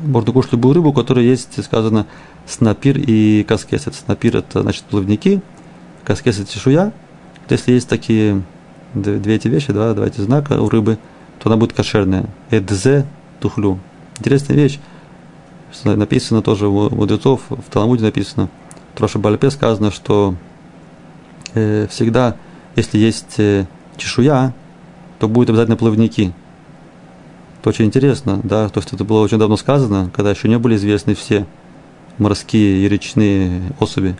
[0.00, 2.06] Можно кушать любую рыбу, у которой есть, сказано,
[2.46, 3.94] снапир и каскесет.
[3.94, 5.42] Снапир– это, значит, плавники,
[6.04, 6.92] каскес– это чешуя.
[7.50, 8.42] Если есть такие
[8.94, 10.98] две эти вещи, два, два эти знака у рыбы,
[11.38, 12.26] то она будет кошерная.
[12.50, 13.06] Эдзе
[13.40, 13.78] тухлю.
[14.18, 14.80] Интересная вещь.
[15.84, 18.48] Написано тоже у мудрецов, в Талмуде написано,
[18.94, 20.34] в Троше Бальпе сказано, что
[21.54, 22.36] э, всегда,
[22.78, 23.66] если есть э,
[23.96, 24.54] чешуя,
[25.18, 26.32] то будет обязательно плавники.
[27.60, 30.76] Это очень интересно, да, то есть это было очень давно сказано, когда еще не были
[30.76, 31.46] известны все
[32.18, 34.16] морские и речные особи.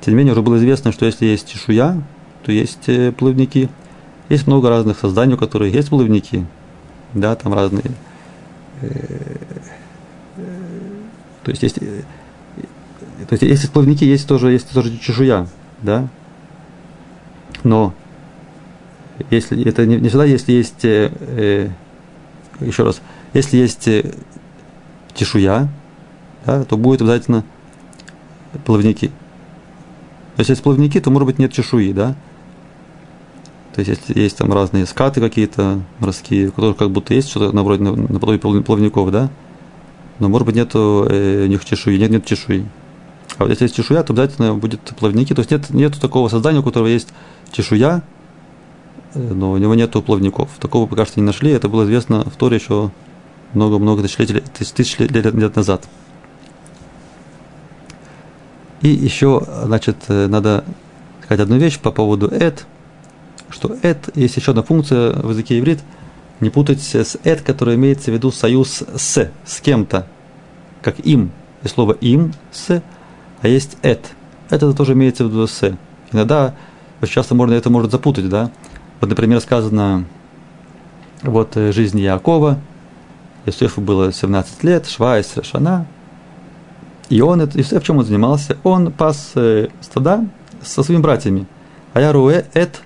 [0.00, 2.02] Тем не менее, уже было известно, что если есть чешуя,
[2.44, 3.70] то есть э, плавники–
[4.28, 6.46] есть много разных созданий, у которых есть плавники,
[7.12, 7.90] да, там разные.
[8.80, 8.88] Э,
[11.42, 15.46] то есть есть, то есть есть плавники, есть тоже, есть тоже чешуя,
[15.82, 16.08] да.
[17.64, 17.92] Но
[19.30, 21.70] если это не, не всегда, если есть, э, э
[22.60, 23.00] еще раз,
[23.32, 23.88] если есть
[25.14, 25.68] чешуя,
[26.46, 27.44] да, то будет обязательно
[28.64, 29.10] плавники.
[30.36, 32.14] Если есть плавники, то может быть нет чешуи, да.
[33.74, 37.54] То есть, есть, есть там разные скаты какие-то морские, у которых как будто есть что-то
[37.54, 39.30] наподобие плавников, да?
[40.20, 42.66] Но, может быть, нету э, у них чешуи, нет, нет чешуи.
[43.36, 45.34] А вот если есть чешуя, то обязательно будет плавники.
[45.34, 47.08] То есть нет, нету такого создания, у которого есть
[47.52, 48.02] чешуя,
[49.14, 50.50] э, но у него нету плавников.
[50.60, 51.50] Такого пока что не нашли.
[51.50, 52.90] Это было известно в Торе еще
[53.54, 55.88] много-много тысяч лет, лет назад.
[58.84, 60.64] И еще, значит, э, надо
[61.22, 62.66] сказать одну вещь по поводу «эт»,
[63.48, 65.80] что это есть еще одна функция в языке иврит,
[66.40, 70.06] Не путать с «эт», который имеется в виду союз «с», с кем-то,
[70.82, 71.30] как «им».
[71.62, 72.82] И слово «им»– «с»,
[73.44, 74.00] а есть «эт».
[74.48, 75.76] Это тоже имеется в виду «с».
[76.12, 76.54] Иногда
[77.02, 78.50] очень часто можно это может запутать, да.
[79.02, 80.06] Вот, например, сказано,
[81.22, 82.58] вот э, жизнь Якова,
[83.44, 85.86] Иосифу было 17 лет, Швайс, Шана,
[87.10, 88.56] и он, Иосиф, чем он занимался?
[88.64, 90.26] Он пас э, стада
[90.62, 91.46] со своими братьями.
[91.92, 92.80] А я руэ эт,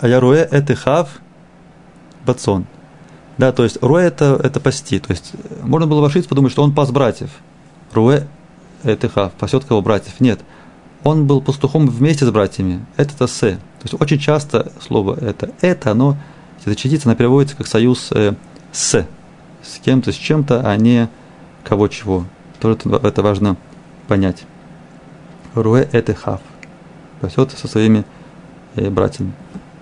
[0.00, 1.20] а я руэ эт и хав
[2.24, 2.64] бацон.
[3.36, 4.98] Да, то есть руэ это, это пасти.
[4.98, 7.28] То есть можно было вошиться, подумать, что он пас братьев.
[7.92, 8.28] Руэ
[8.84, 10.20] хав, пасет кого братьев.
[10.20, 10.40] Нет.
[11.04, 12.84] Он был пастухом вместе с братьями.
[12.96, 13.56] Это тасе.
[13.80, 16.16] То есть очень часто слово это, это, оно,
[16.64, 18.34] эта частица, она переводится как союз э,
[18.72, 19.06] с,
[19.62, 21.08] с кем-то, с чем-то, а не
[21.64, 22.24] кого чего.
[22.60, 23.56] Тоже это, это важно
[24.08, 24.44] понять.
[25.54, 26.40] Руэ это хав.
[27.20, 28.04] Пасет со своими
[28.74, 29.32] э, братьями.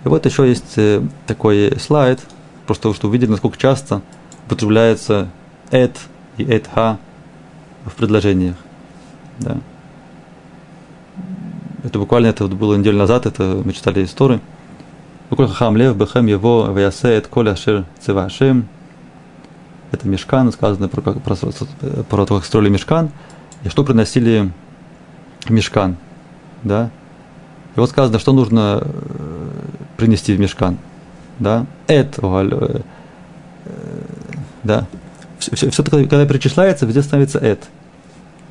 [0.05, 2.21] И вот еще есть э, такой слайд,
[2.67, 4.03] просто чтобы увидели, насколько часто
[4.47, 5.29] употребляется
[5.71, 5.99] эт
[6.37, 6.99] и эт ха
[7.85, 8.57] в предложениях.
[9.39, 9.59] Да.
[11.85, 14.41] Это буквально это было неделю назад, это мы читали истории.
[15.31, 18.69] Буквально хам лев бехем его вясе эт коля шир цевашем.
[19.93, 23.11] Это мешкан, сказано про, про, про, то, как строили мешкан,
[23.63, 24.51] и что приносили
[25.49, 25.97] мешкан.
[26.65, 26.91] Да?
[27.77, 29.49] И вот сказано, что нужно э,
[29.97, 30.79] принести в мешкан.
[31.39, 31.67] Да?
[31.87, 32.81] Это, э,
[34.65, 34.87] да.
[35.39, 37.69] Все, все, все когда перечисляется, везде становится эт.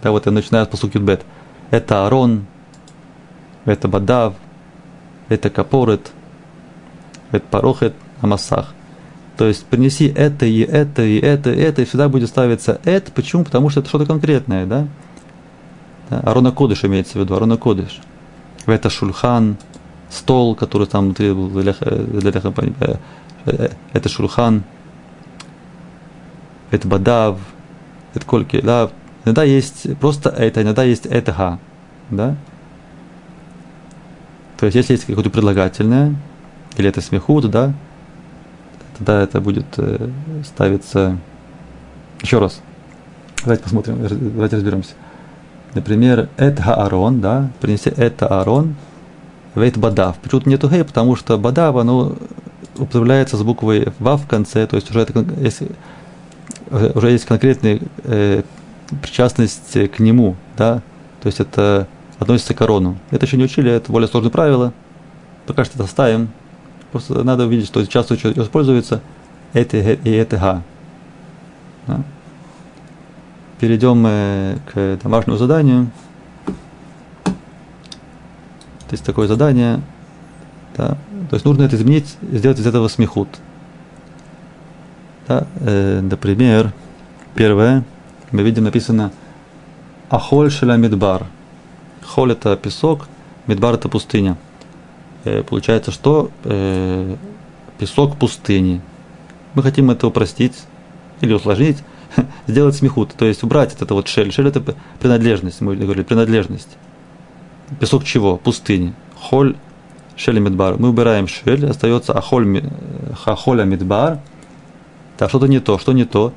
[0.01, 1.23] Да, вот я начинаю с посуки бет.
[1.71, 2.45] Это Арон,
[3.65, 4.35] это Бадав,
[5.29, 6.11] это Капорет,
[7.31, 8.73] это Парохет, Амасах.
[9.37, 13.11] То есть принеси это и это и это и это, и всегда будет ставиться это.
[13.11, 13.43] Почему?
[13.43, 14.87] Потому что это что-то конкретное, да?
[16.09, 16.19] да?
[16.21, 17.99] Арона Кодыш имеется в виду, Арона Кодыш.
[18.65, 19.57] Это Шульхан,
[20.09, 22.95] стол, который там внутри был для э,
[23.45, 24.63] э, это Шульхан,
[26.71, 27.37] это Бадав,
[28.13, 28.89] это Кольки, да?
[29.26, 31.59] Иногда есть просто это, иногда есть это,
[32.11, 32.36] да?
[34.57, 36.15] То есть, если есть какое-то предлагательное,
[36.78, 37.73] или это смехут, да,
[38.97, 40.09] тогда это будет э,
[40.45, 41.17] ставиться
[42.21, 42.61] еще раз.
[43.43, 44.93] Давайте посмотрим, давайте разберемся.
[45.73, 48.76] Например, это Аарон, да, принеси это Аарон,
[49.55, 50.17] вейт бадав.
[50.19, 52.15] Почему-то нету гей, потому что бадав, оно
[52.78, 55.69] употребляется с буквой вав в конце, то есть уже, это, если,
[56.69, 58.43] уже есть конкретная э,
[59.01, 60.81] причастность к нему, да,
[61.21, 61.88] то есть это
[62.19, 62.97] относится к корону.
[63.11, 64.73] Это еще не учили, это более сложное правило.
[65.45, 66.29] Пока что это оставим.
[66.91, 69.01] Просто надо увидеть, что часто используется
[69.53, 70.63] это и это га.
[71.88, 72.03] Да?
[73.59, 75.89] Перейдем э, к домашнему заданию.
[77.23, 77.31] То
[78.91, 79.81] есть такое задание.
[80.75, 80.97] Да?
[81.29, 83.29] То есть нужно это изменить, сделать из этого смехут.
[85.27, 85.47] Да?
[85.61, 86.71] Э, например,
[87.33, 87.83] первое,
[88.32, 89.11] мы видим написано
[90.09, 91.26] Ахоль Шеламидбар.
[92.03, 93.07] Холь это песок,
[93.47, 94.38] Медбар это пустыня.
[95.23, 97.15] Э, получается, что э,
[97.78, 98.82] песок пустыни.
[99.53, 100.63] Мы хотим это упростить
[101.21, 101.78] или усложнить,
[102.47, 104.32] сделать смехут, то есть убрать это вот шель.
[104.32, 106.78] Шель это принадлежность, мы говорили, принадлежность.
[107.80, 108.38] Песок чего?
[108.38, 108.93] Пустыни.
[109.15, 109.55] Холь
[110.15, 110.78] шель медбар.
[110.78, 112.63] Мы убираем шель, остается ахоль,
[113.23, 114.19] хахоля медбар.
[115.17, 116.34] Так, что-то не то, что не то,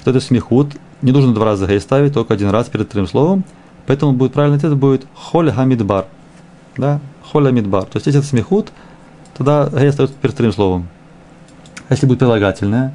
[0.00, 0.72] что это смехут.
[1.02, 3.44] Не нужно два раза гей ставить, только один раз перед вторым словом.
[3.86, 6.06] Поэтому будет правильный ответ будет холь хамидбар.
[6.76, 7.00] Да?
[7.22, 7.84] Холь хамидбар.
[7.84, 8.72] То есть если это смехут,
[9.36, 10.88] тогда гей остается перед вторым словом.
[11.88, 12.94] А если будет прилагательное,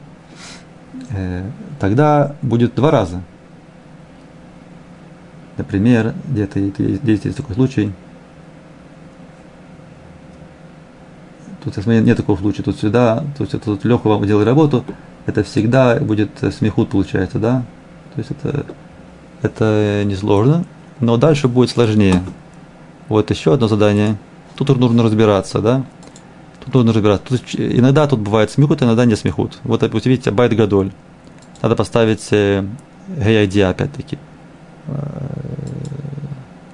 [1.10, 1.50] э,
[1.80, 3.22] тогда будет два раза.
[5.58, 7.92] Например, где-то есть такой случай.
[11.64, 14.86] Тут нет такого случая, тут всегда, то есть тут Леха вам делает работу,
[15.26, 17.66] это всегда будет смехут получается, да?
[18.18, 18.66] То есть это,
[19.44, 20.66] это несложно,
[21.00, 22.24] но дальше будет сложнее.
[23.10, 24.18] Вот еще одно задание.
[24.56, 25.86] Тут нужно разбираться, да?
[26.66, 27.38] Тут нужно разбираться.
[27.38, 29.60] Тут, иногда тут бывает смехут, иногда не смехут.
[29.64, 30.92] Вот, видите, байт гадоль.
[31.62, 32.66] Надо поставить э,
[33.20, 34.18] опять-таки.
[34.88, 35.28] Э.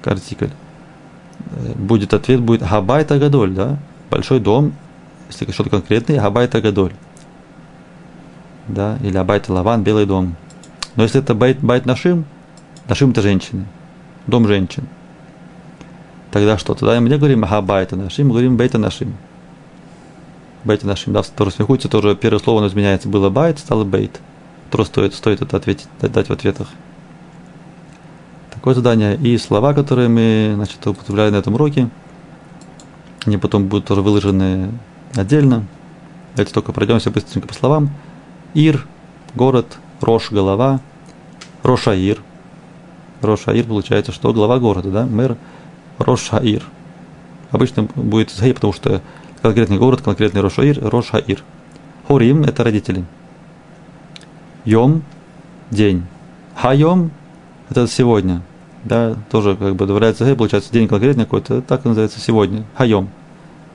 [0.02, 3.76] Э, будет ответ, будет הבית הגדול, да?
[4.10, 4.72] Большой дом,
[5.28, 6.94] если что-то конкретное, הבית הגדול.
[8.66, 10.36] Да, или הבית הלבן, белый дом.
[10.96, 12.24] Но если это בית, בית נשים,
[12.88, 13.66] נשים это женщины
[14.26, 14.86] дом женщин.
[16.30, 16.74] Тогда что?
[16.74, 19.14] Тогда мы не говорим הבית נשים, мы говорим בית הנשים.
[20.64, 23.08] בית הנשים, да, в סמיכות тоже первое слово оно изменяется.
[23.08, 24.20] Было בית, стало בית.
[24.70, 26.68] Тоже стоит, стоит это ответить, дать в ответах.
[28.50, 29.16] Такое задание.
[29.16, 31.90] И слова, которые мы значит, употребляли на этом уроке,
[33.26, 34.72] они потом будут тоже выложены
[35.14, 35.66] отдельно.
[36.34, 37.90] Давайте только пройдемся быстренько по словам.
[38.54, 38.86] Ир,
[39.34, 40.80] город, Рош, голова,
[41.62, 42.22] Рошаир.
[43.22, 45.06] Рошаир получается, что глава города, да?
[45.06, 45.36] Мэр
[45.98, 46.64] Рошаир.
[47.50, 49.00] Обычно будет Згей, потому что
[49.40, 51.42] конкретный город, конкретный Рошаир, Рошаир.
[52.08, 53.04] Хорим– это родители.
[54.64, 55.02] Йом–
[55.70, 56.04] день.
[56.56, 57.10] Хайом–
[57.70, 58.42] это сегодня.
[58.82, 62.64] Да, тоже как бы добавляется Згей, получается день конкретный какой-то, так называется сегодня.
[62.76, 63.08] Хайом.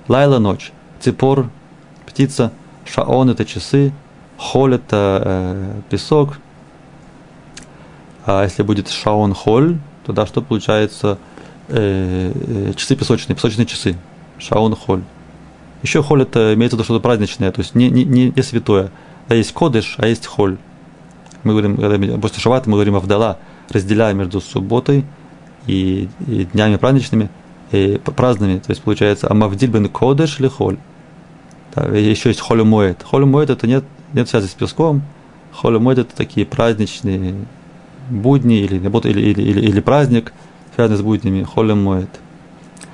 [0.07, 0.71] Лайла– ночь.
[0.99, 1.49] Ципор–
[2.05, 2.51] птица.
[2.85, 3.93] Шаон– это часы.
[4.39, 6.39] Холь– это э, песок.
[8.25, 11.17] А если будет шаон холь, тогда что получается?
[11.67, 13.97] Э, э, часы песочные, песочные часы.
[14.37, 15.01] Шаон холь.
[15.83, 18.91] Еще холь это имеется в виду что-то праздничное, то есть не, не, не, святое.
[19.27, 20.57] А есть кодыш, а есть холь.
[21.43, 25.03] Мы говорим, когда после шавата мы говорим Авдала, разделяя между субботой
[25.67, 27.29] и, и днями праздничными,
[27.73, 28.59] и праздными.
[28.59, 30.77] То есть получается Амавдиль бен кодыш или холь.
[31.75, 33.03] Да, еще есть холю моет.
[33.03, 33.83] Холю моет это нет,
[34.13, 35.01] нет связи с песком.
[35.51, 37.35] Холю моет это такие праздничные
[38.09, 40.33] будни или, или, или, или, или праздник,
[40.75, 41.43] связанный с буднями.
[41.43, 42.09] Холем моет.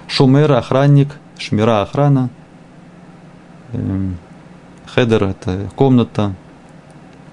[0.07, 2.29] Шумера охранник, шмира охрана–
[3.75, 4.17] Эм,
[4.87, 6.33] хедер– это комната.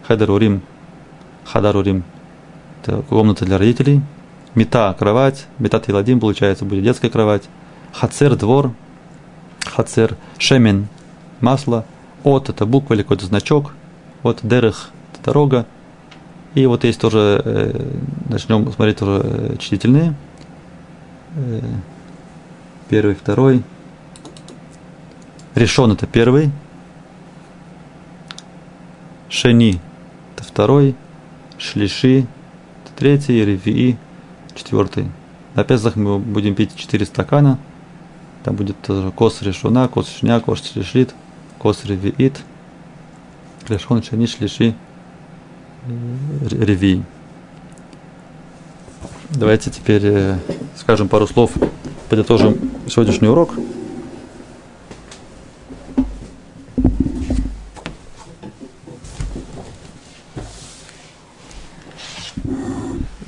[0.06, 0.62] Хедер урим,
[1.44, 2.04] хадар урим–
[2.82, 4.00] это комната для родителей.
[4.54, 5.46] Мета– кровать.
[5.58, 7.44] Мета тиладим, получается, будет детская кровать.
[7.92, 8.72] Хацер– двор.
[9.64, 10.88] Хацер– шемен–
[11.40, 11.84] масло.
[12.24, 13.74] От– это буква или какой-то значок.
[14.22, 15.66] Вот дерех– это дорога.
[16.54, 17.92] И вот есть тоже, э,
[18.28, 20.14] начнем смотреть тоже э, чтительные.
[21.36, 21.60] Э,
[22.88, 23.62] первый, второй–
[25.54, 26.50] ראשון это первый.
[29.28, 29.80] שני
[30.34, 30.96] это второй.
[31.58, 33.44] שלישי это третий.
[33.44, 33.98] רביעי
[34.54, 35.10] четвертый.
[35.54, 37.58] На Песах мы будем пить четыре стакана.
[38.44, 41.14] Там будет тоже כוס ראשונה, כוס שנייה, כוס שלישית,
[41.84, 42.40] רביעית.
[43.68, 44.74] ראשון, שני, שלישי,
[46.50, 47.04] ревии.
[49.30, 50.38] Давайте теперь э,
[50.76, 51.52] скажем пару слов,
[52.08, 52.58] подытожим
[52.88, 53.54] сегодняшний урок.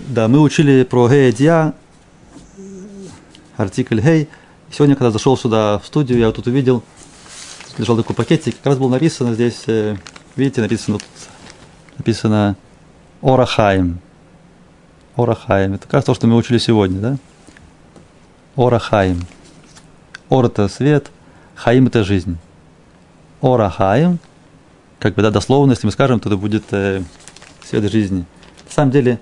[0.08, 1.72] Да, мы учили про гей
[3.56, 4.28] артикль гей.
[4.70, 6.82] Сегодня, когда зашел сюда в студию, я вот тут увидел,
[7.78, 9.96] лежал такой пакетик, как раз было написано здесь, э,
[10.36, 11.08] видите, написано тут,
[11.98, 12.56] написано
[13.22, 14.00] Орахаим.
[15.16, 15.74] Орахаим.
[15.74, 17.16] Это как раз то, что мы учили сегодня, да?
[18.56, 19.22] Орахаим.
[20.28, 21.10] Ор– это свет,
[21.54, 22.38] хаим– это жизнь.
[23.40, 24.18] Орахаим,
[24.98, 27.02] как бы, да, дословно, если мы скажем, то это будет э,
[27.64, 28.24] свет жизни.
[28.66, 29.20] На самом деле,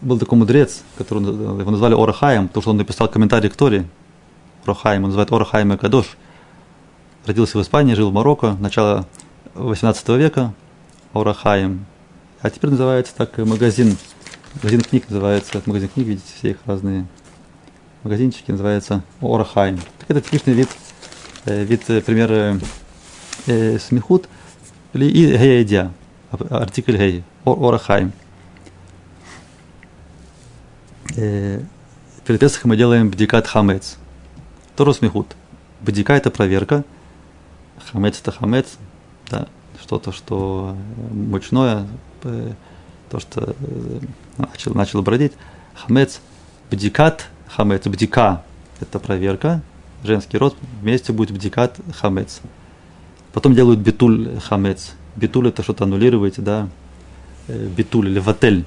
[0.00, 3.88] был такой мудрец, который его назвали Орахаем, потому что он написал комментарий к Торе.
[4.64, 6.16] Орахаем, он называет Орахаем и Кадош.
[7.26, 9.06] Родился в Испании, жил в Марокко, начало
[9.54, 10.54] 18 века,
[11.12, 11.86] Орахаем.
[12.40, 13.96] А теперь называется так магазин,
[14.56, 17.06] магазин книг называется, магазин книг, видите, все их разные
[18.02, 19.78] магазинчики, называется Орахаем.
[20.00, 20.68] Так это типичный вид,
[21.44, 22.58] э, вид э, пример э,
[23.46, 24.28] э, смехут
[24.92, 25.92] или и гея
[26.50, 28.12] артикль гей, Орахаем
[31.16, 31.60] э,
[32.24, 33.96] перед Песахом мы делаем бдикат хамец.
[34.76, 35.36] Тору смехут.
[35.80, 36.84] Бдика– это проверка.
[37.90, 38.78] Хамец– это хамец.
[39.30, 39.48] Да,
[39.80, 40.76] что-то, что
[41.10, 41.86] мучное,
[42.22, 42.52] э,
[43.10, 44.00] то, что э,
[44.38, 45.32] начал, начал бродить.
[45.74, 46.20] Хамец–
[46.70, 47.86] бдикат хамец.
[47.86, 48.44] Бдика–
[48.80, 49.62] это проверка.
[50.04, 52.40] Женский род вместе будет бдикат хамец.
[53.32, 54.92] Потом делают битуль хамец.
[55.16, 56.68] Битуль– это что-то аннулировать, да.
[57.48, 58.64] Э, битуль или ватель.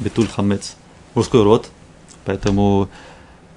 [0.00, 0.76] Битуль хамец–
[1.14, 1.68] мужской род,
[2.24, 2.88] поэтому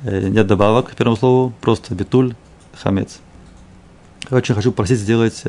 [0.04, 2.36] нет добавок к первому слову, просто битуль,
[2.74, 3.20] хамец.
[4.32, 5.44] Очень хочу просить сделать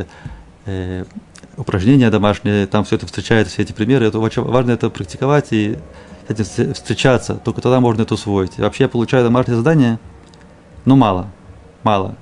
[0.66, 1.04] э,
[1.56, 4.06] упражнения домашние, там все это встречается, все эти примеры.
[4.06, 5.78] Это очень важно это практиковать и
[6.28, 8.58] с этим встречаться, только тогда можно это усвоить.
[8.58, 9.98] вообще я получаю домашнее задание,
[10.84, 11.28] но мало,
[11.82, 12.16] мало.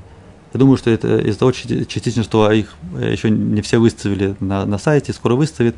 [0.53, 4.65] Я думаю, что это из-за того частично, что их э, еще не все выставили на,
[4.67, 5.75] на сайте, скоро выставят.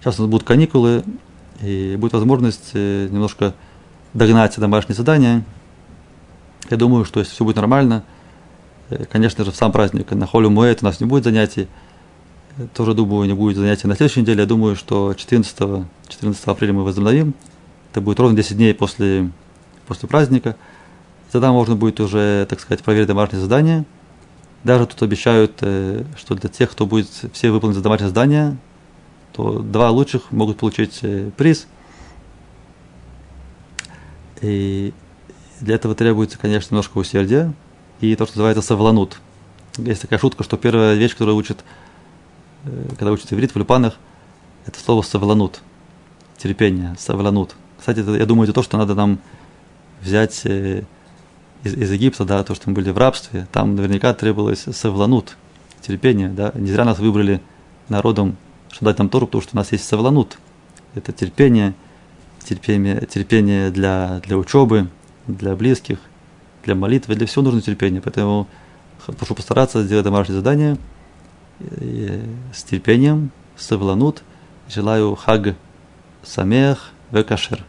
[0.00, 1.04] Сейчас у нас будут каникулы,
[1.62, 3.54] и будет возможность э, немножко
[4.12, 5.44] догнать домашние задания.
[6.68, 8.04] Я думаю, что если все будет нормально,
[9.10, 11.68] конечно же, в сам праздник на Холю Муэт у нас не будет занятий.
[12.56, 14.40] Э, тоже, думаю, не будет занятий на следующей неделе.
[14.40, 17.34] Я думаю, что 14, 14 апреля мы возобновим.
[17.90, 19.30] Это будет ровно 10 дней после,
[19.86, 20.56] после праздника.
[21.32, 23.84] Тогда можно будет уже, так сказать, проверить домашние задания.
[24.64, 28.58] Даже тут обещают, что для тех, кто будет все выполнить домашние задания,
[29.32, 31.66] то два лучших могут получить э, приз.
[34.40, 34.92] И
[35.60, 37.52] для этого требуется, конечно, немножко усердия
[38.00, 39.20] и то, что называется савланут.
[39.76, 41.64] Есть такая шутка, что первая вещь, которую учат,
[42.64, 43.96] э, когда учат иврит в люпанах,
[44.66, 45.60] это слово «савланут»,
[46.36, 47.56] терпение, «савланут».
[47.78, 49.18] Кстати, это, я думаю, это то, что надо нам
[50.02, 50.82] взять э,
[51.62, 55.36] из, из Египта, да, то, что мы были в рабстве, там наверняка требовалось «савланут»,
[55.80, 56.52] терпение, да.
[56.54, 57.40] Не зря нас выбрали
[57.88, 58.36] народом,
[58.70, 60.38] чтобы дать нам Тору, потому что у нас есть «савланут».
[60.94, 61.74] Это терпение,
[62.44, 64.88] терпение, терпение для, для учебы,
[65.26, 65.98] для близких,
[66.70, 68.00] для молитвы, для всего нужно терпение.
[68.00, 68.46] Поэтому
[69.18, 70.76] прошу постараться сделать домашнее задание
[71.58, 74.22] с терпением, савланут.
[74.68, 75.56] Желаю хаг
[76.22, 77.64] самех векашер.